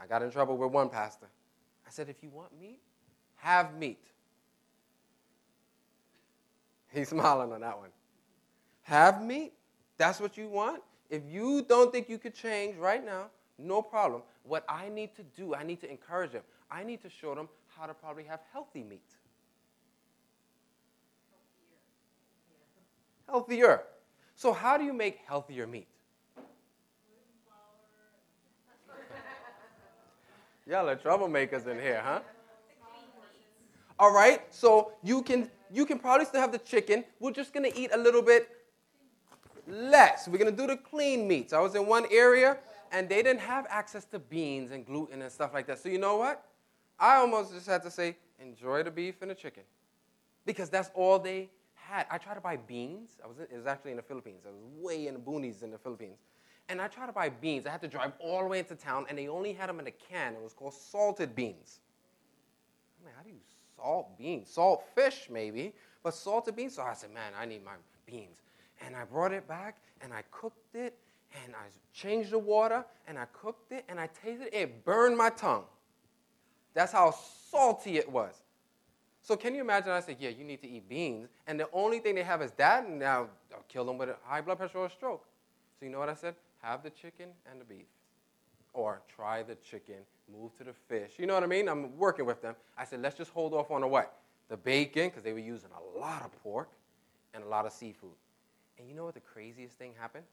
[0.00, 1.26] I got in trouble with one pastor.
[1.86, 2.80] I said, if you want meat,
[3.36, 4.04] have meat.
[6.92, 7.90] He's smiling on that one.
[8.82, 9.52] Have meat?
[9.96, 10.82] That's what you want?
[11.08, 13.26] If you don't think you could change right now,
[13.58, 14.22] no problem.
[14.44, 16.42] What I need to do, I need to encourage them.
[16.70, 19.02] I need to show them how to probably have healthy meat.
[23.28, 23.82] Healthier.
[24.34, 25.86] So, how do you make healthier meat?
[30.66, 32.20] Y'all are troublemakers in here, huh?
[33.98, 37.04] All right, so you can you can probably still have the chicken.
[37.20, 38.48] We're just gonna eat a little bit
[39.66, 40.28] less.
[40.28, 41.52] We're gonna do the clean meats.
[41.52, 42.58] I was in one area
[42.92, 45.80] and they didn't have access to beans and gluten and stuff like that.
[45.80, 46.44] So you know what?
[47.00, 49.64] I almost just had to say, enjoy the beef and the chicken,
[50.46, 52.06] because that's all they had.
[52.10, 53.18] I tried to buy beans.
[53.24, 54.42] I was in, it was actually in the Philippines.
[54.46, 56.18] I was way in the boonies in the Philippines.
[56.68, 57.66] And I tried to buy beans.
[57.66, 59.86] I had to drive all the way into town, and they only had them in
[59.88, 60.34] a can.
[60.34, 61.80] It was called salted beans.
[63.00, 63.40] I'm like, how do you
[63.76, 64.48] salt beans?
[64.48, 65.74] Salt fish, maybe,
[66.04, 66.76] but salted beans?
[66.76, 67.72] So I said, man, I need my
[68.06, 68.42] beans.
[68.86, 70.96] And I brought it back, and I cooked it,
[71.44, 74.54] and I changed the water, and I cooked it, and I tasted it.
[74.54, 75.64] It burned my tongue.
[76.74, 77.14] That's how
[77.50, 78.42] salty it was.
[79.22, 79.90] So can you imagine?
[79.90, 82.50] I said, yeah, you need to eat beans, and the only thing they have is
[82.52, 85.24] that, and now I'll kill them with a high blood pressure or a stroke.
[85.78, 86.34] So you know what I said?
[86.62, 87.86] have the chicken and the beef.
[88.72, 89.96] Or try the chicken,
[90.32, 91.12] move to the fish.
[91.18, 91.68] You know what I mean?
[91.68, 92.54] I'm working with them.
[92.78, 94.14] I said, let's just hold off on the what?
[94.48, 96.70] The bacon, because they were using a lot of pork
[97.34, 98.10] and a lot of seafood.
[98.78, 100.24] And you know what the craziest thing happened?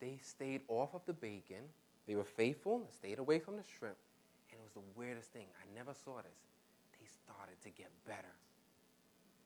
[0.00, 1.62] They stayed off of the bacon.
[2.06, 3.96] They were faithful and stayed away from the shrimp.
[4.50, 5.46] And it was the weirdest thing.
[5.60, 6.38] I never saw this.
[7.00, 8.34] They started to get better.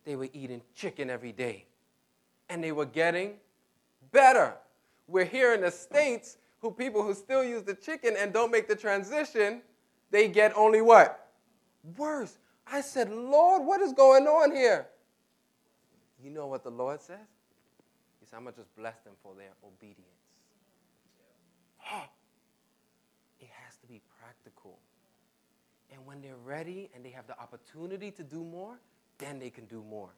[0.05, 1.67] They were eating chicken every day.
[2.49, 3.35] And they were getting
[4.11, 4.55] better.
[5.07, 8.69] We're here in the States who people who still use the chicken and don't make
[8.69, 9.63] the transition,
[10.11, 11.29] they get only what?
[11.97, 12.39] Worse.
[12.67, 14.89] I said, Lord, what is going on here?
[16.23, 17.17] You know what the Lord says?
[18.21, 20.18] He said, I'm going to just bless them for their obedience.
[23.41, 24.79] It has to be practical.
[25.91, 28.79] And when they're ready and they have the opportunity to do more,
[29.19, 30.11] then they can do more.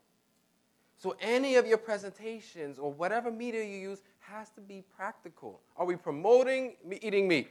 [0.97, 5.61] So any of your presentations or whatever media you use has to be practical.
[5.77, 7.49] Are we promoting eating meat?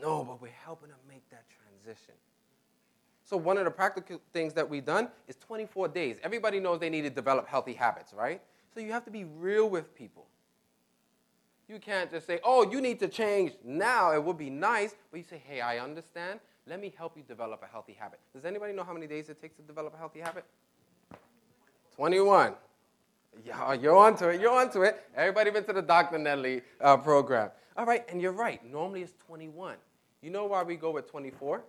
[0.00, 0.18] No.
[0.18, 2.14] no, but we're helping them make that transition.
[3.24, 6.16] So one of the practical things that we've done is 24 days.
[6.24, 8.42] Everybody knows they need to develop healthy habits, right?
[8.74, 10.26] So you have to be real with people.
[11.70, 14.12] You can't just say, oh, you need to change now.
[14.12, 14.96] It would be nice.
[15.12, 16.40] But you say, hey, I understand.
[16.66, 18.18] Let me help you develop a healthy habit.
[18.34, 20.44] Does anybody know how many days it takes to develop a healthy habit?
[21.94, 22.54] 21.
[23.44, 24.40] Yeah, you're onto it.
[24.40, 25.00] You're onto it.
[25.14, 26.18] Everybody been to the Dr.
[26.18, 27.50] Nedley uh, program.
[27.76, 28.68] All right, and you're right.
[28.68, 29.76] Normally it's 21.
[30.22, 31.62] You know why we go with 24?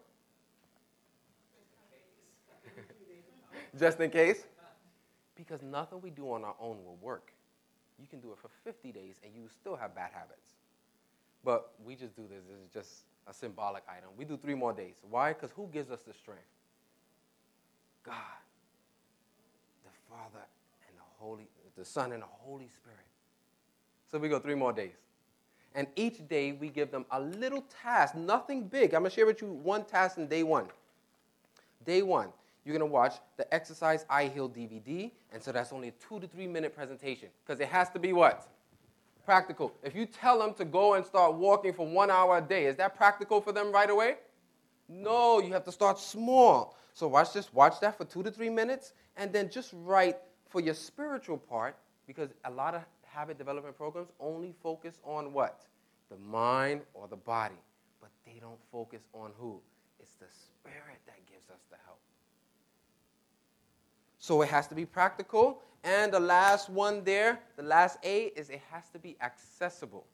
[3.79, 4.47] Just in case?
[5.35, 7.33] Because nothing we do on our own will work.
[8.01, 10.55] You can do it for 50 days and you still have bad habits.
[11.43, 12.43] But we just do this.
[12.49, 14.09] This is just a symbolic item.
[14.17, 14.95] We do three more days.
[15.09, 15.33] Why?
[15.33, 16.41] Because who gives us the strength?
[18.03, 18.15] God.
[19.83, 20.45] The Father,
[20.87, 22.97] and the Holy, the Son, and the Holy Spirit.
[24.11, 24.95] So we go three more days.
[25.73, 28.93] And each day we give them a little task, nothing big.
[28.93, 30.67] I'm going to share with you one task in day one.
[31.85, 32.29] Day one,
[32.63, 35.11] you're going to watch the Exercise I Heal DVD.
[35.31, 38.13] And so that's only a two to three minute presentation because it has to be
[38.13, 38.47] what?
[39.25, 39.73] Practical.
[39.83, 42.75] If you tell them to go and start walking for one hour a day, is
[42.77, 44.15] that practical for them right away?
[44.89, 46.75] No, you have to start small.
[46.93, 50.17] So watch this, watch that for two to three minutes, and then just write
[50.49, 55.61] for your spiritual part, because a lot of habit development programs only focus on what?
[56.09, 57.55] The mind or the body.
[58.01, 59.61] But they don't focus on who?
[59.99, 61.99] It's the spirit that gives us the help.
[64.21, 65.63] So it has to be practical.
[65.83, 70.05] And the last one there, the last A, is it has to be accessible.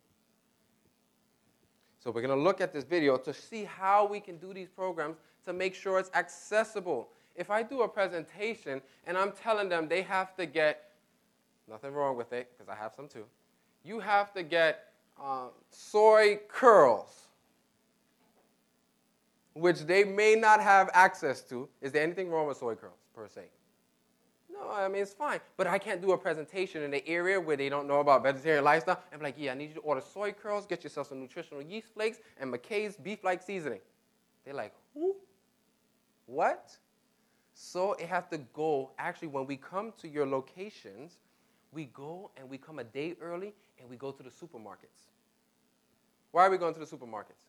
[2.00, 4.70] So we're going to look at this video to see how we can do these
[4.70, 7.10] programs to make sure it's accessible.
[7.36, 10.92] If I do a presentation and I'm telling them they have to get,
[11.70, 13.26] nothing wrong with it, because I have some too,
[13.84, 17.28] you have to get uh, soy curls,
[19.54, 21.68] which they may not have access to.
[21.82, 23.42] Is there anything wrong with soy curls, per se?
[24.60, 25.40] No, I mean, it's fine.
[25.56, 28.64] But I can't do a presentation in the area where they don't know about vegetarian
[28.64, 29.02] lifestyle.
[29.14, 31.94] I'm like, yeah, I need you to order soy curls, get yourself some nutritional yeast
[31.94, 33.82] flakes, and McKay's beef like seasoning.
[34.46, 35.16] They're like, who?
[36.26, 36.76] What?
[37.54, 41.18] So it has to go, actually, when we come to your locations,
[41.72, 45.10] we go and we come a day early and we go to the supermarkets.
[46.32, 47.46] Why are we going to the supermarkets?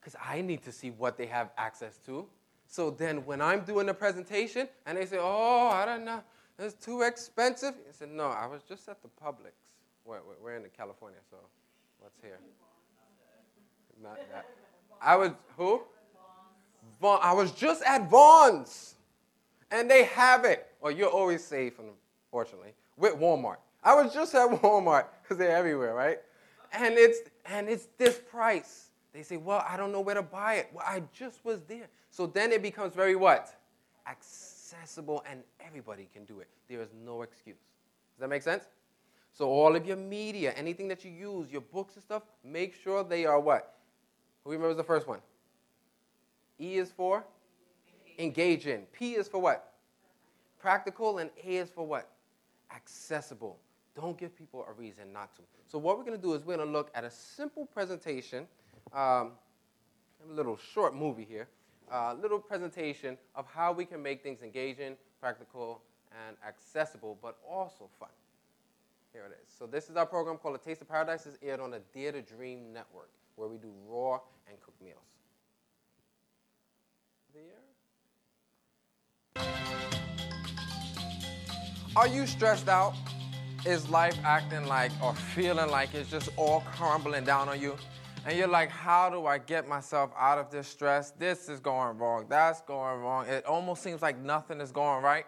[0.00, 2.26] Because I need to see what they have access to.
[2.68, 6.22] So then when I'm doing the presentation and they say, oh, I don't know,
[6.58, 7.74] it's too expensive.
[7.88, 9.52] I said, no, I was just at the Publix.
[10.04, 11.38] We're, we're in California, so
[11.98, 12.38] what's here?
[14.02, 14.46] Not that.
[15.00, 15.82] I was, who?
[17.00, 17.20] Vons.
[17.22, 18.96] I was just at Vons
[19.70, 20.66] and they have it.
[20.80, 23.56] Well, you're always safe, unfortunately, with Walmart.
[23.82, 26.18] I was just at Walmart because they're everywhere, right?
[26.72, 28.87] And it's and it's this price.
[29.12, 30.70] They say, well, I don't know where to buy it.
[30.72, 31.88] Well, I just was there.
[32.10, 33.54] So then it becomes very what?
[34.06, 36.48] Accessible and everybody can do it.
[36.68, 37.56] There is no excuse.
[37.56, 38.64] Does that make sense?
[39.32, 43.04] So all of your media, anything that you use, your books and stuff, make sure
[43.04, 43.74] they are what?
[44.44, 45.20] Who remembers the first one?
[46.60, 47.24] E is for
[48.18, 48.82] engage in.
[48.92, 49.72] P is for what?
[50.58, 52.10] Practical, and A is for what?
[52.74, 53.58] Accessible.
[53.94, 55.42] Don't give people a reason not to.
[55.66, 58.46] So, what we're going to do is we're going to look at a simple presentation,
[58.92, 59.32] um,
[60.28, 61.48] a little short movie here,
[61.90, 65.82] a uh, little presentation of how we can make things engaging, practical,
[66.26, 68.08] and accessible, but also fun.
[69.12, 69.50] Here it is.
[69.58, 71.26] So, this is our program called A Taste of Paradise.
[71.26, 74.98] It's aired on the Dare to Dream Network, where we do raw and cooked meals.
[77.34, 77.42] There.
[81.96, 82.94] Are you stressed out?
[83.66, 87.76] Is life acting like or feeling like it's just all crumbling down on you?
[88.26, 91.12] And you're like, how do I get myself out of this stress?
[91.12, 92.26] This is going wrong.
[92.28, 93.26] That's going wrong.
[93.26, 95.24] It almost seems like nothing is going right.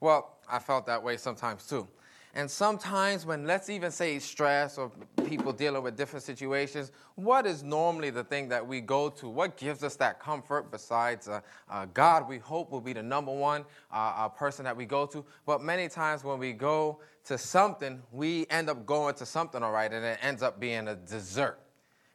[0.00, 1.86] Well, I felt that way sometimes too.
[2.34, 4.90] And sometimes, when let's even say stress or
[5.26, 9.28] people dealing with different situations, what is normally the thing that we go to?
[9.28, 13.32] What gives us that comfort besides uh, uh, God, we hope will be the number
[13.32, 15.22] one uh, person that we go to?
[15.44, 19.72] But many times when we go to something, we end up going to something, all
[19.72, 21.58] right, and it ends up being a dessert.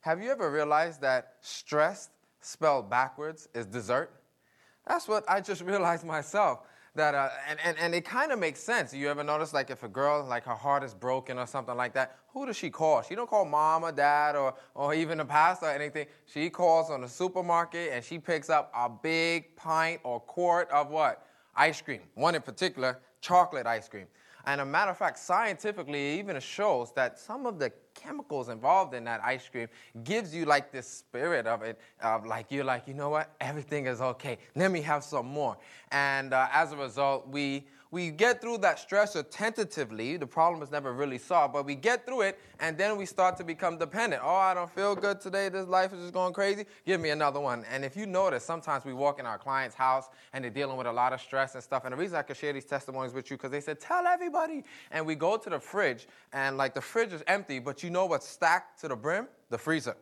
[0.07, 4.09] Have you ever realized that stress spelled backwards is dessert?
[4.87, 6.59] That's what I just realized myself
[6.95, 8.93] that, uh, and, and, and it kind of makes sense.
[8.93, 11.93] You ever notice, like, if a girl, like, her heart is broken or something like
[11.95, 13.01] that, who does she call?
[13.01, 16.05] She don't call mom or dad or, or even a pastor or anything.
[16.25, 20.89] She calls on the supermarket and she picks up a big pint or quart of
[20.89, 21.27] what?
[21.53, 21.99] Ice cream.
[22.13, 24.07] One in particular, chocolate ice cream.
[24.47, 28.93] And a matter of fact, scientifically, it even shows that some of the chemicals involved
[28.93, 29.67] in that ice cream
[30.05, 33.87] gives you like this spirit of it, of like you're like, you know what, everything
[33.87, 34.37] is okay.
[34.55, 35.57] Let me have some more.
[35.91, 40.17] And uh, as a result, we we get through that stressor tentatively.
[40.17, 43.37] The problem is never really solved, but we get through it, and then we start
[43.37, 44.21] to become dependent.
[44.23, 45.49] Oh, I don't feel good today.
[45.49, 46.65] This life is just going crazy.
[46.85, 47.65] Give me another one.
[47.71, 50.87] And if you notice, sometimes we walk in our client's house and they're dealing with
[50.87, 51.83] a lot of stress and stuff.
[51.85, 54.63] And the reason I could share these testimonies with you because they said, "Tell everybody."
[54.91, 58.05] And we go to the fridge, and like the fridge is empty, but you know
[58.05, 59.27] what's stacked to the brim?
[59.49, 59.95] The freezer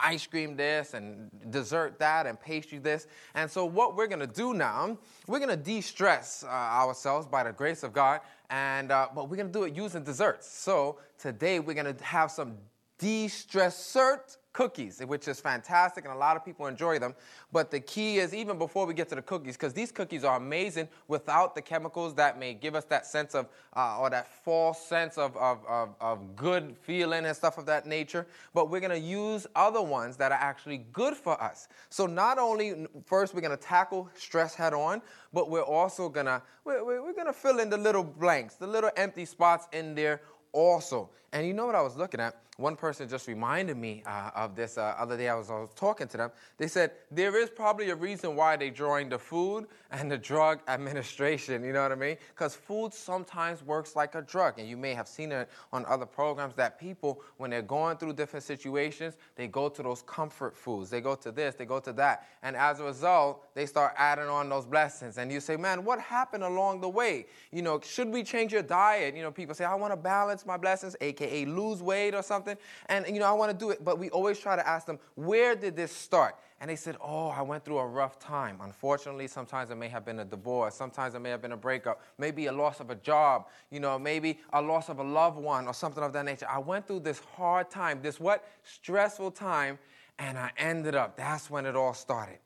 [0.00, 3.06] ice cream this and dessert that and pastry this.
[3.34, 7.52] And so, what we're to do now, we're to de stress uh, ourselves by the
[7.52, 10.48] grace of God, and, uh, but we're to do it using desserts.
[10.48, 12.56] So, today we're to have some
[13.02, 17.14] de stressert cookies, which is fantastic, and a lot of people enjoy them.
[17.50, 20.36] But the key is, even before we get to the cookies, because these cookies are
[20.36, 24.80] amazing without the chemicals that may give us that sense of, uh, or that false
[24.86, 28.24] sense of, of, of, of good feeling and stuff of that nature.
[28.54, 31.66] But we're to use other ones that are actually good for us.
[31.88, 36.84] So not only, first, we're to tackle stress head on, but we're also to, we're,
[36.84, 40.20] we're to fill in the little blanks, the little empty spots in there
[40.52, 41.10] also.
[41.32, 42.36] And you know what I was looking at?
[42.62, 45.28] One person just reminded me uh, of this uh, other day.
[45.28, 46.30] I was, I was talking to them.
[46.58, 50.60] They said there is probably a reason why they joined the Food and the Drug
[50.68, 51.64] Administration.
[51.64, 52.16] You know what I mean?
[52.32, 56.06] Because food sometimes works like a drug, and you may have seen it on other
[56.06, 60.88] programs that people, when they're going through different situations, they go to those comfort foods.
[60.88, 64.28] They go to this, they go to that, and as a result, they start adding
[64.28, 65.18] on those blessings.
[65.18, 67.26] And you say, "Man, what happened along the way?
[67.50, 70.46] You know, should we change your diet?" You know, people say, "I want to balance
[70.46, 72.51] my blessings," aka lose weight or something.
[72.86, 73.84] And, you know, I want to do it.
[73.84, 76.36] But we always try to ask them, where did this start?
[76.60, 78.58] And they said, oh, I went through a rough time.
[78.62, 80.76] Unfortunately, sometimes it may have been a divorce.
[80.76, 82.02] Sometimes it may have been a breakup.
[82.18, 83.48] Maybe a loss of a job.
[83.70, 86.46] You know, maybe a loss of a loved one or something of that nature.
[86.48, 88.48] I went through this hard time, this what?
[88.62, 89.78] Stressful time.
[90.18, 92.38] And I ended up, that's when it all started.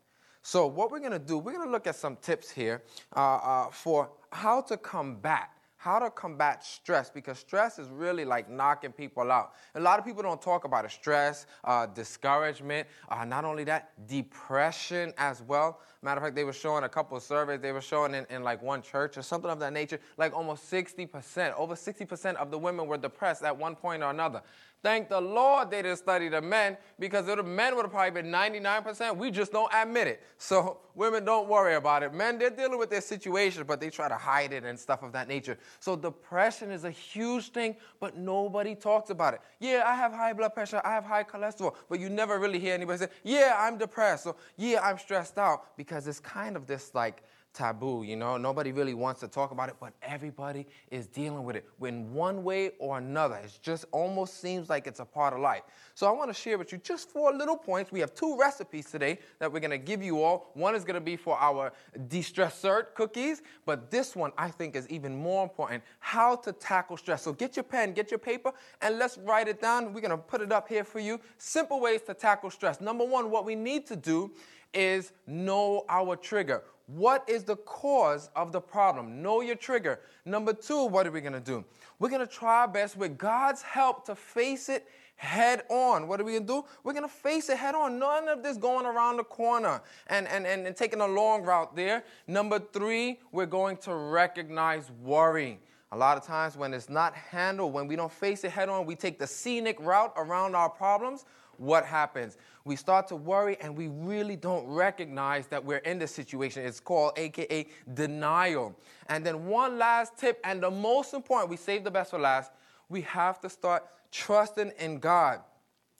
[0.47, 2.85] So, what we're to do, we're to look at some tips here
[3.17, 5.51] uh, uh, for how to combat
[5.87, 9.53] how to combat stress because stress is really like knocking people out.
[9.77, 13.93] A lot of people don't talk about it stress, uh, discouragement, uh, not only that,
[14.09, 15.79] depression as well.
[16.03, 18.43] Matter of fact, they were showing a couple of surveys, they were showing in, in
[18.43, 22.59] like one church or something of that nature, like almost 60%, over 60% of the
[22.59, 24.43] women were depressed at one point or another.
[24.87, 28.31] Thank the Lord they didn't study the men because the men would have probably been
[28.31, 30.23] 99%, we just don't admit it.
[30.39, 32.15] So women don't worry about it.
[32.15, 35.11] Men, they're dealing with their situation, but they try to hide it and stuff of
[35.11, 35.59] that nature.
[35.81, 39.41] So depression is a huge thing, but nobody talks about it.
[39.59, 42.73] Yeah, I have high blood pressure, I have high cholesterol, but you never really hear
[42.73, 46.95] anybody say, yeah, I'm depressed, or yeah, I'm stressed out, because it's kind of this
[46.95, 47.25] like,
[47.57, 48.37] taboo, you know.
[48.37, 52.45] Nobody really wants to talk about it, but everybody is dealing with it in one
[52.45, 53.37] way or another.
[53.37, 55.63] It just almost seems like it's a part of life.
[55.95, 57.91] So I want to share with you just four little points.
[57.91, 60.51] We have two recipes today that we're going to give you all.
[60.55, 61.73] One is going to be for our
[62.09, 67.23] de-stressert cookies, but this one I think is even more important, how to tackle stress.
[67.23, 68.53] So get your pen, get your paper,
[68.83, 69.95] and let's write it down.
[69.95, 71.19] We're going to put it up here for you.
[71.39, 72.81] Simple ways to tackle stress.
[72.81, 74.33] Number one, what we need to do
[74.75, 76.63] is know our trigger.
[76.87, 79.21] What is the cause of the problem?
[79.21, 80.01] Know your trigger.
[80.25, 81.65] Number two, what are we to do?
[81.99, 86.07] We're to try our best with God's help to face it head on.
[86.07, 86.65] What are we to do?
[86.85, 87.99] We're to face it head on.
[87.99, 91.75] None of this going around the corner and, and, and, and taking a long route
[91.75, 92.05] there.
[92.29, 95.59] Number three, we're going to recognize worry.
[95.93, 98.87] A lot of times when it's not handled, when we don't face it head on,
[98.87, 101.25] we take the scenic route around our problems
[101.59, 102.37] what happens?
[102.65, 106.65] We start to worry and we really don't recognize that we're in this situation.
[106.65, 108.75] It's called AKA denial.
[109.09, 112.51] And then, one last tip, and the most important, we save the best for last,
[112.89, 115.41] we have to start trusting in God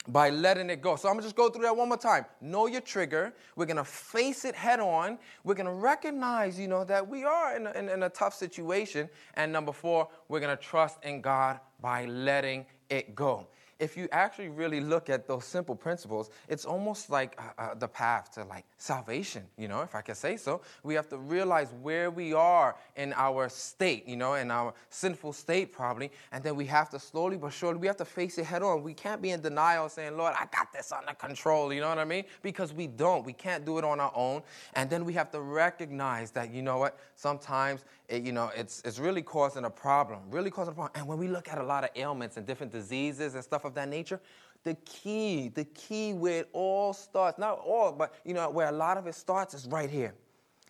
[0.07, 0.95] by letting it go.
[0.95, 2.25] So I'm gonna just go through that one more time.
[2.39, 3.33] Know your trigger.
[3.55, 5.19] We're gonna face it head on.
[5.43, 9.09] We're gonna recognize, you know, that we are in a, in, in a tough situation.
[9.33, 13.47] And number four, we're gonna trust in God by letting it go
[13.79, 17.87] if you actually really look at those simple principles, it's almost like uh, uh, the
[17.87, 20.61] path to like salvation, you know, if I can say so.
[20.83, 25.33] We have to realize where we are in our state, you know, in our sinful
[25.33, 28.45] state probably, and then we have to slowly but surely, we have to face it
[28.45, 28.83] head on.
[28.83, 31.97] We can't be in denial saying, Lord, I got this under control, you know what
[31.97, 32.25] I mean?
[32.43, 33.25] Because we don't.
[33.25, 34.43] We can't do it on our own.
[34.75, 38.81] And then we have to recognize that, you know what, sometimes, it, you know, it's,
[38.85, 40.93] it's really causing a problem, really causing a problem.
[40.95, 43.73] And when we look at a lot of ailments and different diseases and stuff of
[43.73, 44.21] that nature,
[44.67, 48.71] the key, the key where it all starts, not all, but you know, where a
[48.71, 50.13] lot of it starts is right here.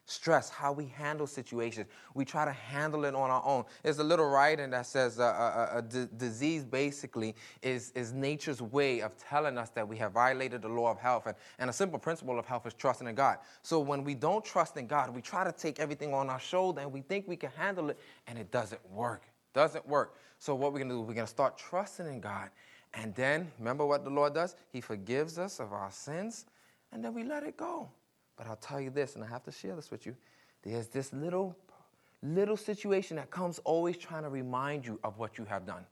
[0.06, 1.88] Stress, how we handle situations.
[2.14, 3.66] We try to handle it on our own.
[3.82, 8.62] There's a little writing that says uh, uh, uh, d- disease basically is, is nature's
[8.62, 11.26] way of telling us that we have violated the law of health.
[11.26, 13.40] And, and a simple principle of health is trusting in God.
[13.64, 16.82] So when we don't trust in God, we try to take everything on our shoulder
[16.82, 19.24] and we think we can handle it, and it doesn't work.
[19.54, 20.18] Doesn't work.
[20.38, 22.52] So what we're gonna do, we're gonna start trusting in God
[22.94, 24.56] and then, remember what the Lord does?
[24.72, 26.46] He forgives us of our sins,
[26.92, 27.90] and then we let it go.
[28.38, 30.16] But I'll tell you this, and I have to share this with you.
[30.64, 31.56] There's this little,
[32.24, 35.86] little situation that comes always trying to remind you of what you have done.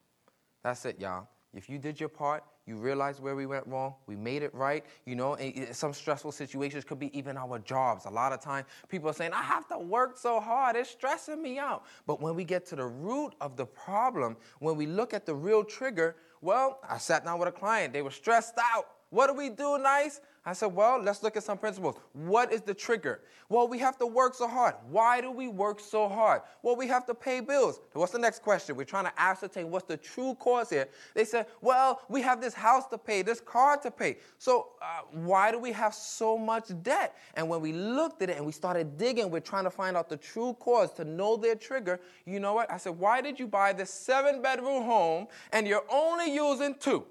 [0.63, 1.27] That's it, y'all.
[1.53, 4.83] If you did your part, you realize where we went wrong, we made it right.
[5.05, 5.37] You know,
[5.71, 8.05] some stressful situations could be even our jobs.
[8.05, 11.41] A lot of time, people are saying, I have to work so hard, it's stressing
[11.41, 11.85] me out.
[12.07, 15.35] But when we get to the root of the problem, when we look at the
[15.35, 16.15] real trigger,
[16.45, 17.91] well, I sat down with a client.
[17.91, 18.85] They were stressed out.
[19.09, 20.21] What do we do nice?
[20.47, 21.95] I said, well, let's look at some principles.
[22.13, 23.21] What is the trigger?
[23.49, 24.75] Well, we have to work so hard.
[24.89, 26.41] Why do we work so hard?
[26.61, 27.79] Well, we have to pay bills.
[27.93, 28.75] What's the next question?
[28.75, 30.87] We're trying to ascertain what's the true cause here.
[31.15, 34.17] They said, well, we have this house to pay, this car to pay.
[34.37, 37.15] So uh, why do we have so much debt?
[37.33, 40.09] And when we looked at it and we started digging, we're trying to find out
[40.09, 41.99] the true cause to know their trigger.
[42.25, 42.71] You know what?
[42.71, 47.05] I said, why did you buy this seven bedroom home and you're only using two?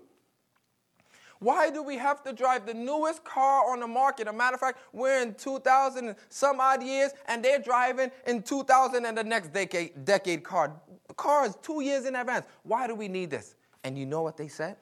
[1.45, 4.29] Why do we have to drive the newest car on the market?
[4.29, 8.43] A matter of fact, we're in 2000 and some odd years, and they're driving in
[8.43, 10.73] 2000 and the next decade, decade car.
[11.19, 12.47] Cars two years in advance.
[12.63, 13.57] Why do we need this?
[13.85, 14.77] And you know what they said?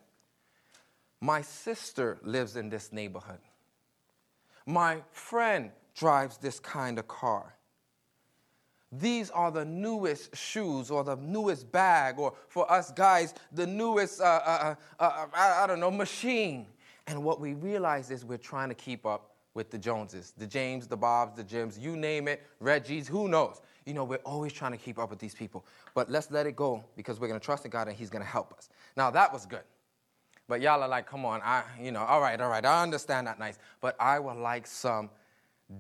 [1.21, 3.41] My sister lives in this neighborhood.
[4.65, 7.57] My friend drives this kind of car
[8.93, 14.21] these are the newest shoes or the newest bag, or for us guys, the newest,
[14.21, 16.67] uh, uh, uh, uh, I, I don't know, machine.
[17.07, 20.87] And what we realize is we're trying to keep up with the Joneses, the James,
[20.87, 23.61] the Bobs, the Jims, you name it, Reggie's, who knows?
[23.85, 25.65] You know, we're always trying to keep up with these people.
[25.95, 28.23] But let's let it go because we're going to trust in God and He's going
[28.23, 28.69] to help us.
[28.97, 29.65] Now, that was good.
[30.49, 33.27] But y'all are like, come on, I, you know, all right, all right, I understand
[33.27, 33.59] that nice.
[33.81, 35.11] But I would like some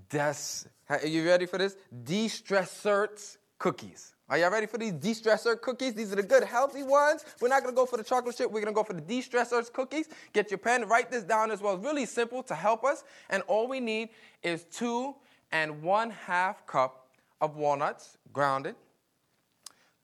[0.08, 1.76] des, are you ready for this?
[2.04, 4.14] De-stressert cookies.
[4.28, 5.94] Are y'all ready for these de-stressor cookies?
[5.94, 7.24] These are the good, healthy ones.
[7.40, 8.50] We're not gonna go for the chocolate chip.
[8.50, 10.08] We're gonna go for the de-stressors cookies.
[10.32, 11.74] Get your pen, write this down as well.
[11.74, 13.04] It's really simple to help us.
[13.28, 14.08] And all we need
[14.42, 15.14] is two
[15.50, 17.08] and one half cup
[17.40, 18.74] of walnuts, grounded,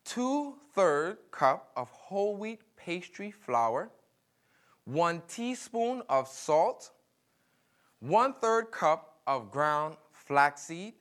[0.05, 3.91] two third cup of whole wheat pastry flour,
[4.85, 6.91] one teaspoon of salt,
[8.01, 10.95] one third cup of ground flaxseed,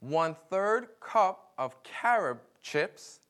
[0.00, 3.20] one third cup of carob chips,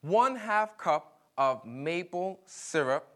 [0.00, 3.06] one half cup of maple syrup,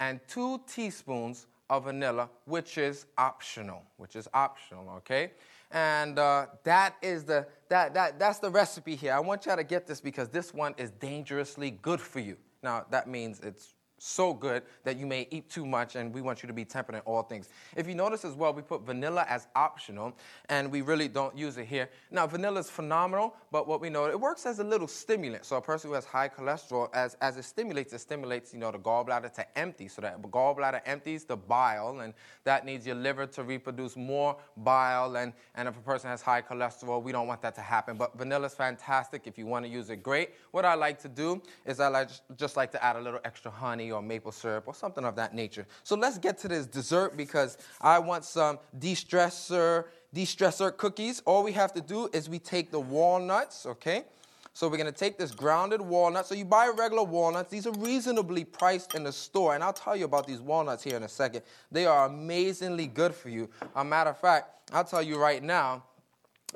[0.00, 5.30] and two teaspoons of vanilla, which is optional, which is optional, okay?
[5.70, 9.12] And uh, that is the, that, that, that's the recipe here.
[9.12, 12.36] I want y'all to get this because this one is dangerously good for you.
[12.62, 16.42] Now, that means it's so good that you may eat too much, and we want
[16.42, 17.50] you to be temperate in all things.
[17.76, 20.14] If you notice as well, we put vanilla as optional,
[20.48, 21.90] and we really don't use it here.
[22.10, 25.44] Now, vanilla is phenomenal, but what we know, it works as a little stimulant.
[25.44, 28.70] So a person who has high cholesterol, as, as it stimulates, it stimulates, you know,
[28.70, 29.86] the gallbladder to empty.
[29.86, 35.16] So that gallbladder empties the bile, and that needs your liver to reproduce more bile.
[35.16, 37.98] And, and if a person has high cholesterol, we don't want that to happen.
[37.98, 39.26] But vanilla is fantastic.
[39.26, 40.30] If you want to use it, great.
[40.52, 43.50] What I like to do is I like, just like to add a little extra
[43.50, 45.66] honey or maple syrup or something of that nature.
[45.82, 51.22] So let's get to this dessert because I want some de-stressor, de-stressor cookies.
[51.24, 54.04] All we have to do is we take the walnuts, okay?
[54.52, 56.26] So we're to take this grounded walnut.
[56.26, 57.50] So you buy regular walnuts.
[57.50, 59.54] These are reasonably priced in the store.
[59.54, 61.42] And I'll tell you about these walnuts here in a second.
[61.70, 63.48] They are amazingly good for you.
[63.76, 65.84] A matter of fact, I'll tell you right now,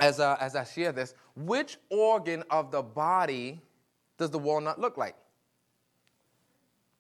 [0.00, 3.60] as, uh, as I share this, which organ of the body
[4.18, 5.14] does the walnut look like?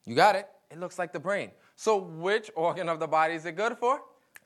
[0.06, 0.48] You got it?
[0.70, 1.50] It looks like the brain.
[1.76, 4.00] So, which organ of the body is it good for?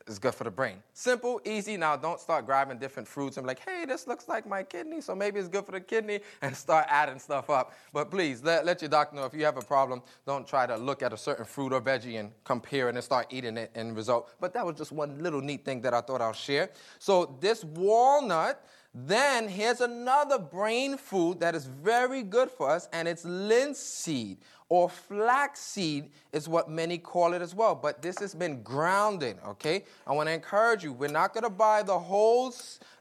[0.06, 0.82] It's good for the brain.
[0.94, 1.76] Simple, easy.
[1.76, 5.14] Now, don't start grabbing different fruits and like, hey, this looks like my kidney, so
[5.14, 7.74] maybe it's good for the kidney, and start adding stuff up.
[7.92, 10.76] But please, let, let your doctor know if you have a problem, don't try to
[10.76, 13.94] look at a certain fruit or veggie and compare it and start eating it and
[13.94, 14.34] result.
[14.40, 16.70] But that was just one little neat thing that I thought I'll share.
[16.98, 23.06] So, this walnut, then here's another brain food that is very good for us, and
[23.06, 24.38] it's linseed
[24.68, 27.74] or flaxseed is what many call it as well.
[27.74, 29.84] But this has been grounded, okay?
[30.06, 30.92] I want to encourage you.
[30.92, 32.54] We're not going to buy the whole,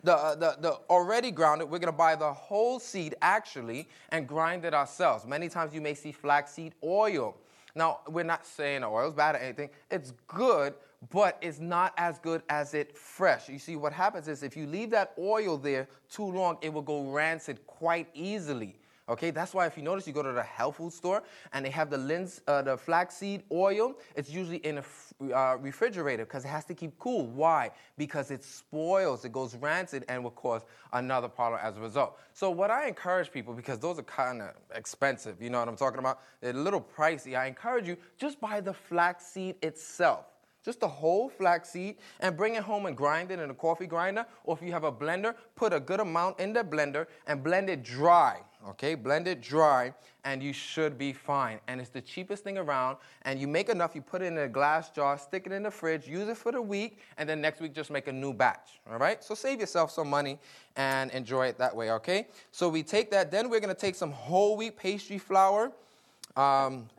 [0.03, 1.70] the, uh, the, the already grounded.
[1.70, 5.26] We're going to buy the whole seed actually and grind it ourselves.
[5.26, 7.36] Many times you may see flaxseed oil.
[7.76, 9.70] Now, we're not saying oil is bad or anything.
[9.91, 10.74] It's good,
[11.11, 13.49] but it's not as good as it fresh.
[13.49, 16.82] You see, what happens is if you leave that oil there too long, it will
[16.82, 18.78] go rancid quite easily.
[19.10, 21.70] Okay, that's why if you notice, you go to the health food store and they
[21.70, 23.95] have the lens, uh, the flaxseed oil.
[24.18, 27.26] It's usually in a uh, refrigerator because it has to keep cool.
[27.26, 27.72] Why?
[27.97, 32.20] Because it spoils, it goes rancid, and will cause another problem as a result.
[32.34, 35.78] So what I encourage people, because those are kind of expensive, you know what I'm
[35.78, 36.20] talking about?
[36.41, 37.38] They're a little pricey.
[37.38, 40.26] I encourage you just buy the flaxseed itself
[40.66, 44.26] just the whole flaxseed, and bring it home and grind it in a coffee grinder.
[44.43, 47.70] Or if you have a blender, put a good amount in the blender and blend
[47.70, 48.95] it dry okay?
[48.95, 49.93] Blend it dry,
[50.24, 51.59] and you should be fine.
[51.68, 52.97] And it's the cheapest thing around.
[53.24, 55.72] And you make enough, you put it in a glass jar, stick it in the
[55.72, 58.80] fridge, use it for the week, and then next week just make a new batch,
[58.91, 59.24] all right?
[59.24, 60.39] So save yourself some money
[60.76, 62.28] and enjoy it that way, okay?
[62.51, 65.72] So we take that, then we're gonna take some whole wheat pastry flour.
[66.36, 66.89] Um,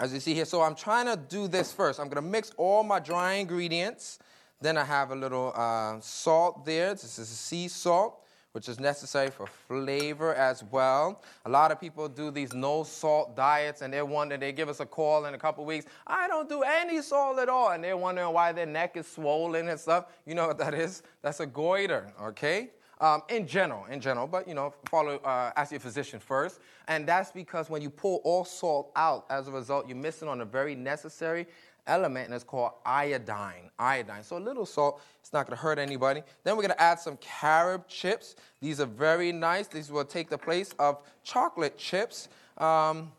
[0.00, 2.00] as you see here, so I'm trying to do this first.
[2.00, 4.18] I'm gonna mix all my dry ingredients.
[4.60, 6.94] Then I have a little uh, salt there.
[6.94, 8.21] This is sea salt
[8.52, 11.22] which is necessary for flavor as well.
[11.46, 14.80] A lot of people do these no salt diets and they're wondering, they give us
[14.80, 17.70] a call in a couple weeks, I don't do any salt at all.
[17.72, 20.06] And they're wondering why their neck is swollen and stuff.
[20.26, 21.02] You know what that is?
[21.22, 22.70] That's a goiter, okay?
[23.00, 26.60] Um, in general, in general, but you know, follow, uh, ask your physician first.
[26.86, 30.40] And that's because when you pull all salt out, as a result, you're missing on
[30.40, 31.48] a very necessary
[31.86, 33.70] element, and it's called iodine.
[33.78, 34.22] Iodine.
[34.22, 36.22] So a little salt, it's not going to hurt anybody.
[36.44, 38.36] Then we're going to add some carob chips.
[38.60, 39.66] These are very nice.
[39.66, 42.28] These will take the place of chocolate chips.
[42.58, 43.12] Um,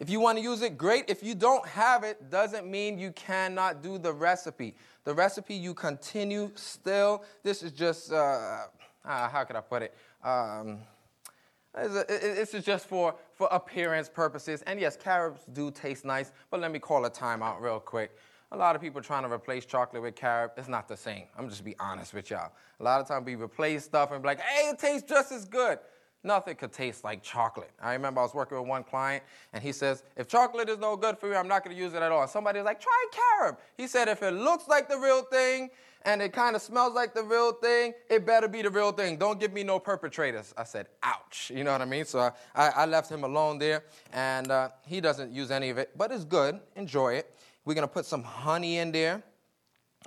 [0.00, 1.04] if you want to use it, great.
[1.08, 4.74] If you don't have it, doesn't mean you cannot do the recipe.
[5.04, 7.24] The recipe you continue still.
[7.42, 8.66] This is just, uh,
[9.04, 9.94] uh, how could I put it?
[10.24, 10.78] Um,
[11.74, 14.62] this is just for, for appearance purposes.
[14.62, 18.16] And yes, carobs do taste nice, but let me call a timeout real quick.
[18.52, 20.52] A lot of people trying to replace chocolate with carob.
[20.56, 21.24] It's not the same.
[21.36, 22.52] I'm just be honest with y'all.
[22.78, 25.44] A lot of times we replace stuff and be like, hey, it tastes just as
[25.44, 25.78] good.
[26.24, 27.70] Nothing could taste like chocolate.
[27.82, 29.22] I remember I was working with one client,
[29.52, 31.92] and he says, If chocolate is no good for you, I'm not going to use
[31.92, 32.22] it at all.
[32.22, 33.58] And somebody was like, Try carob.
[33.76, 35.68] He said, If it looks like the real thing
[36.06, 39.18] and it kind of smells like the real thing, it better be the real thing.
[39.18, 40.54] Don't give me no perpetrators.
[40.56, 41.52] I said, Ouch.
[41.54, 42.06] You know what I mean?
[42.06, 45.90] So I, I left him alone there, and uh, he doesn't use any of it,
[45.94, 46.58] but it's good.
[46.74, 47.34] Enjoy it.
[47.66, 49.22] We're to put some honey in there.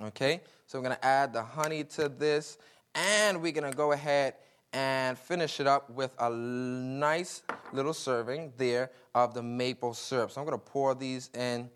[0.02, 0.40] Okay?
[0.66, 2.58] So we're to add the honey to this,
[2.96, 4.34] and we're to go ahead
[4.72, 7.42] and finish it up with a nice
[7.72, 10.30] little serving there of the maple syrup.
[10.30, 11.70] So I'm going to pour these in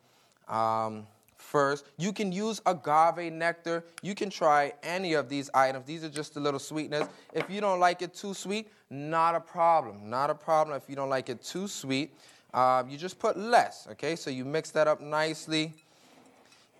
[0.48, 1.86] um, first.
[1.98, 3.84] You can use agave nectar.
[4.02, 5.86] You can try any of these items.
[5.86, 7.08] These are just a little sweetness.
[7.32, 10.10] If you don't like it too sweet, not a problem.
[10.10, 12.14] Not a problem if you don't like it too sweet.
[12.52, 14.14] Uh, you just put less, okay?
[14.14, 15.72] So you mix that up nicely.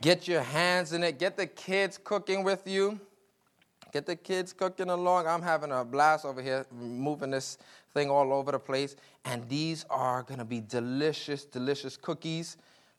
[0.03, 1.19] Get your hands in it.
[1.19, 3.01] Get the kids cooking with you.
[3.93, 5.27] Get the kids cooking along.
[5.27, 7.59] I'm having a blast over here, moving this
[7.93, 8.97] thing all over the place.
[9.27, 12.57] And these are to be delicious, delicious cookies.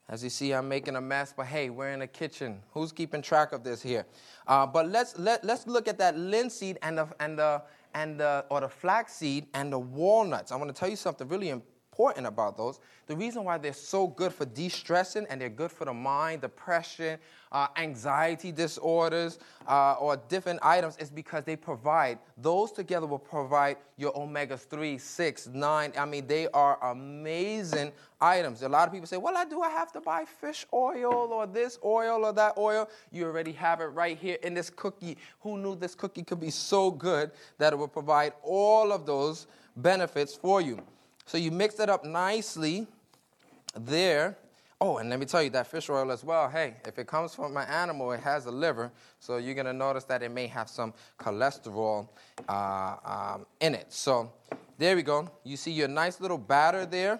[0.08, 2.60] As you see, I'm making a mess, but hey, we're in the kitchen.
[2.72, 4.06] Who's keeping track of this here?
[4.46, 7.62] Uh, but let's let, let's look at that linseed and the and the
[7.94, 10.52] and the or the flaxseed and the walnuts.
[10.52, 11.48] I want to tell you something really
[11.94, 12.80] important about those.
[13.06, 16.40] The reason why they're so good for de stressing and they're good for the mind,
[16.40, 17.20] depression,
[17.52, 19.38] uh, anxiety disorders,
[19.68, 24.98] uh, or different items is because they provide, those together will provide your omega 3,
[24.98, 25.92] 6, 9.
[25.96, 28.62] I mean, they are amazing items.
[28.62, 31.46] A lot of people say, well, I do I have to buy fish oil or
[31.46, 32.88] this oil or that oil?
[33.12, 35.16] You already have it right here in this cookie.
[35.40, 39.46] Who knew this cookie could be so good that it will provide all of those
[39.76, 40.82] benefits for you?
[41.26, 42.86] So you mix it up nicely
[43.76, 44.36] there.
[44.80, 46.48] Oh, and let me tell you that fish oil as well.
[46.48, 50.04] Hey, if it comes from an animal, it has a liver, so you're gonna notice
[50.04, 52.08] that it may have some cholesterol
[52.48, 53.92] uh, um, in it.
[53.92, 54.30] So
[54.76, 55.30] there we go.
[55.44, 57.18] You see your nice little batter there,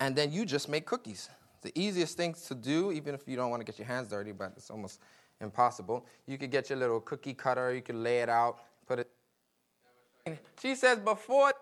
[0.00, 1.30] and then you just make cookies.
[1.62, 4.32] The easiest thing to do, even if you don't want to get your hands dirty,
[4.32, 5.00] but it's almost
[5.40, 6.04] impossible.
[6.26, 7.74] You could get your little cookie cutter.
[7.74, 9.08] You could lay it out, put it.
[10.60, 11.52] She says before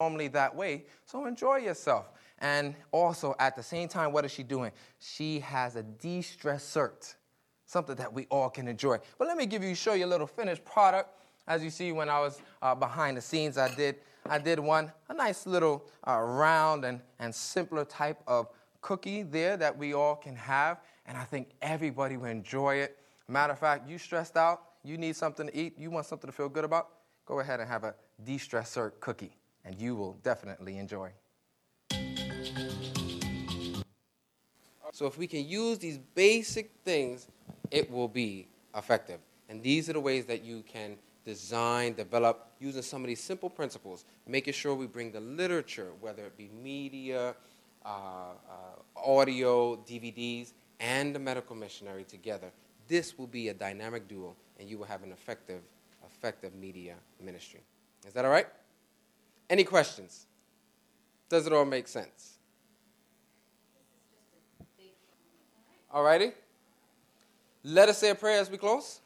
[0.00, 0.84] normally that way.
[1.04, 2.10] So enjoy yourself.
[2.38, 4.72] And also, at the same time, what is she doing?
[4.98, 7.14] She has a de stressor,
[7.66, 8.98] something that we all can enjoy.
[9.18, 11.10] But let me give you, show you a little finished product.
[11.46, 13.96] As you see, when I was uh, behind the scenes, I did,
[14.26, 18.48] I did one, a nice little uh, round and, and simpler type of
[18.80, 20.78] cookie there that we all can have.
[21.04, 22.96] And I think everybody will enjoy it.
[23.28, 26.34] Matter of fact, you stressed out, you need something to eat, you want something to
[26.34, 26.88] feel good about,
[27.26, 27.94] go ahead and have a
[28.24, 29.34] de stressor cookie
[29.64, 31.10] and you will definitely enjoy.
[34.92, 37.28] So, if we can use these basic things,
[37.70, 39.20] it will be effective.
[39.48, 43.50] And these are the ways that you can design, develop, using some of these simple
[43.50, 47.34] principles, making sure we bring the literature, whether it be media,
[47.84, 52.50] uh, uh, audio, DVDs, and the medical missionary together.
[52.88, 55.60] This will be a dynamic duo, and you will have an effective,
[56.04, 57.60] effective media ministry.
[58.06, 58.46] Is that all right?
[59.50, 60.26] Any questions?
[61.28, 62.38] Does it all make sense?
[65.92, 66.30] All righty.
[67.64, 69.00] Let us say a prayer as we close.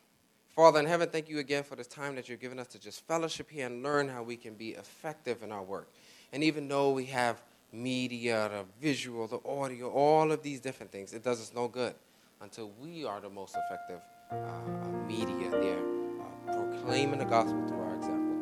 [0.54, 3.06] Father in heaven, thank you again for this time that you're giving us to just
[3.08, 5.88] fellowship here and learn how we can be effective in our work.
[6.32, 7.42] And even though we have
[7.72, 11.94] media, the visual, the audio, all of these different things, it does us no good
[12.42, 15.82] until we are the most effective uh, media there,
[16.20, 17.83] uh, proclaiming the gospel our example.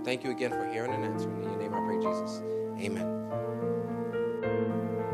[0.04, 1.44] Thank you again for hearing and answering.
[1.44, 2.42] In your name I pray, Jesus.
[2.80, 3.08] Amen.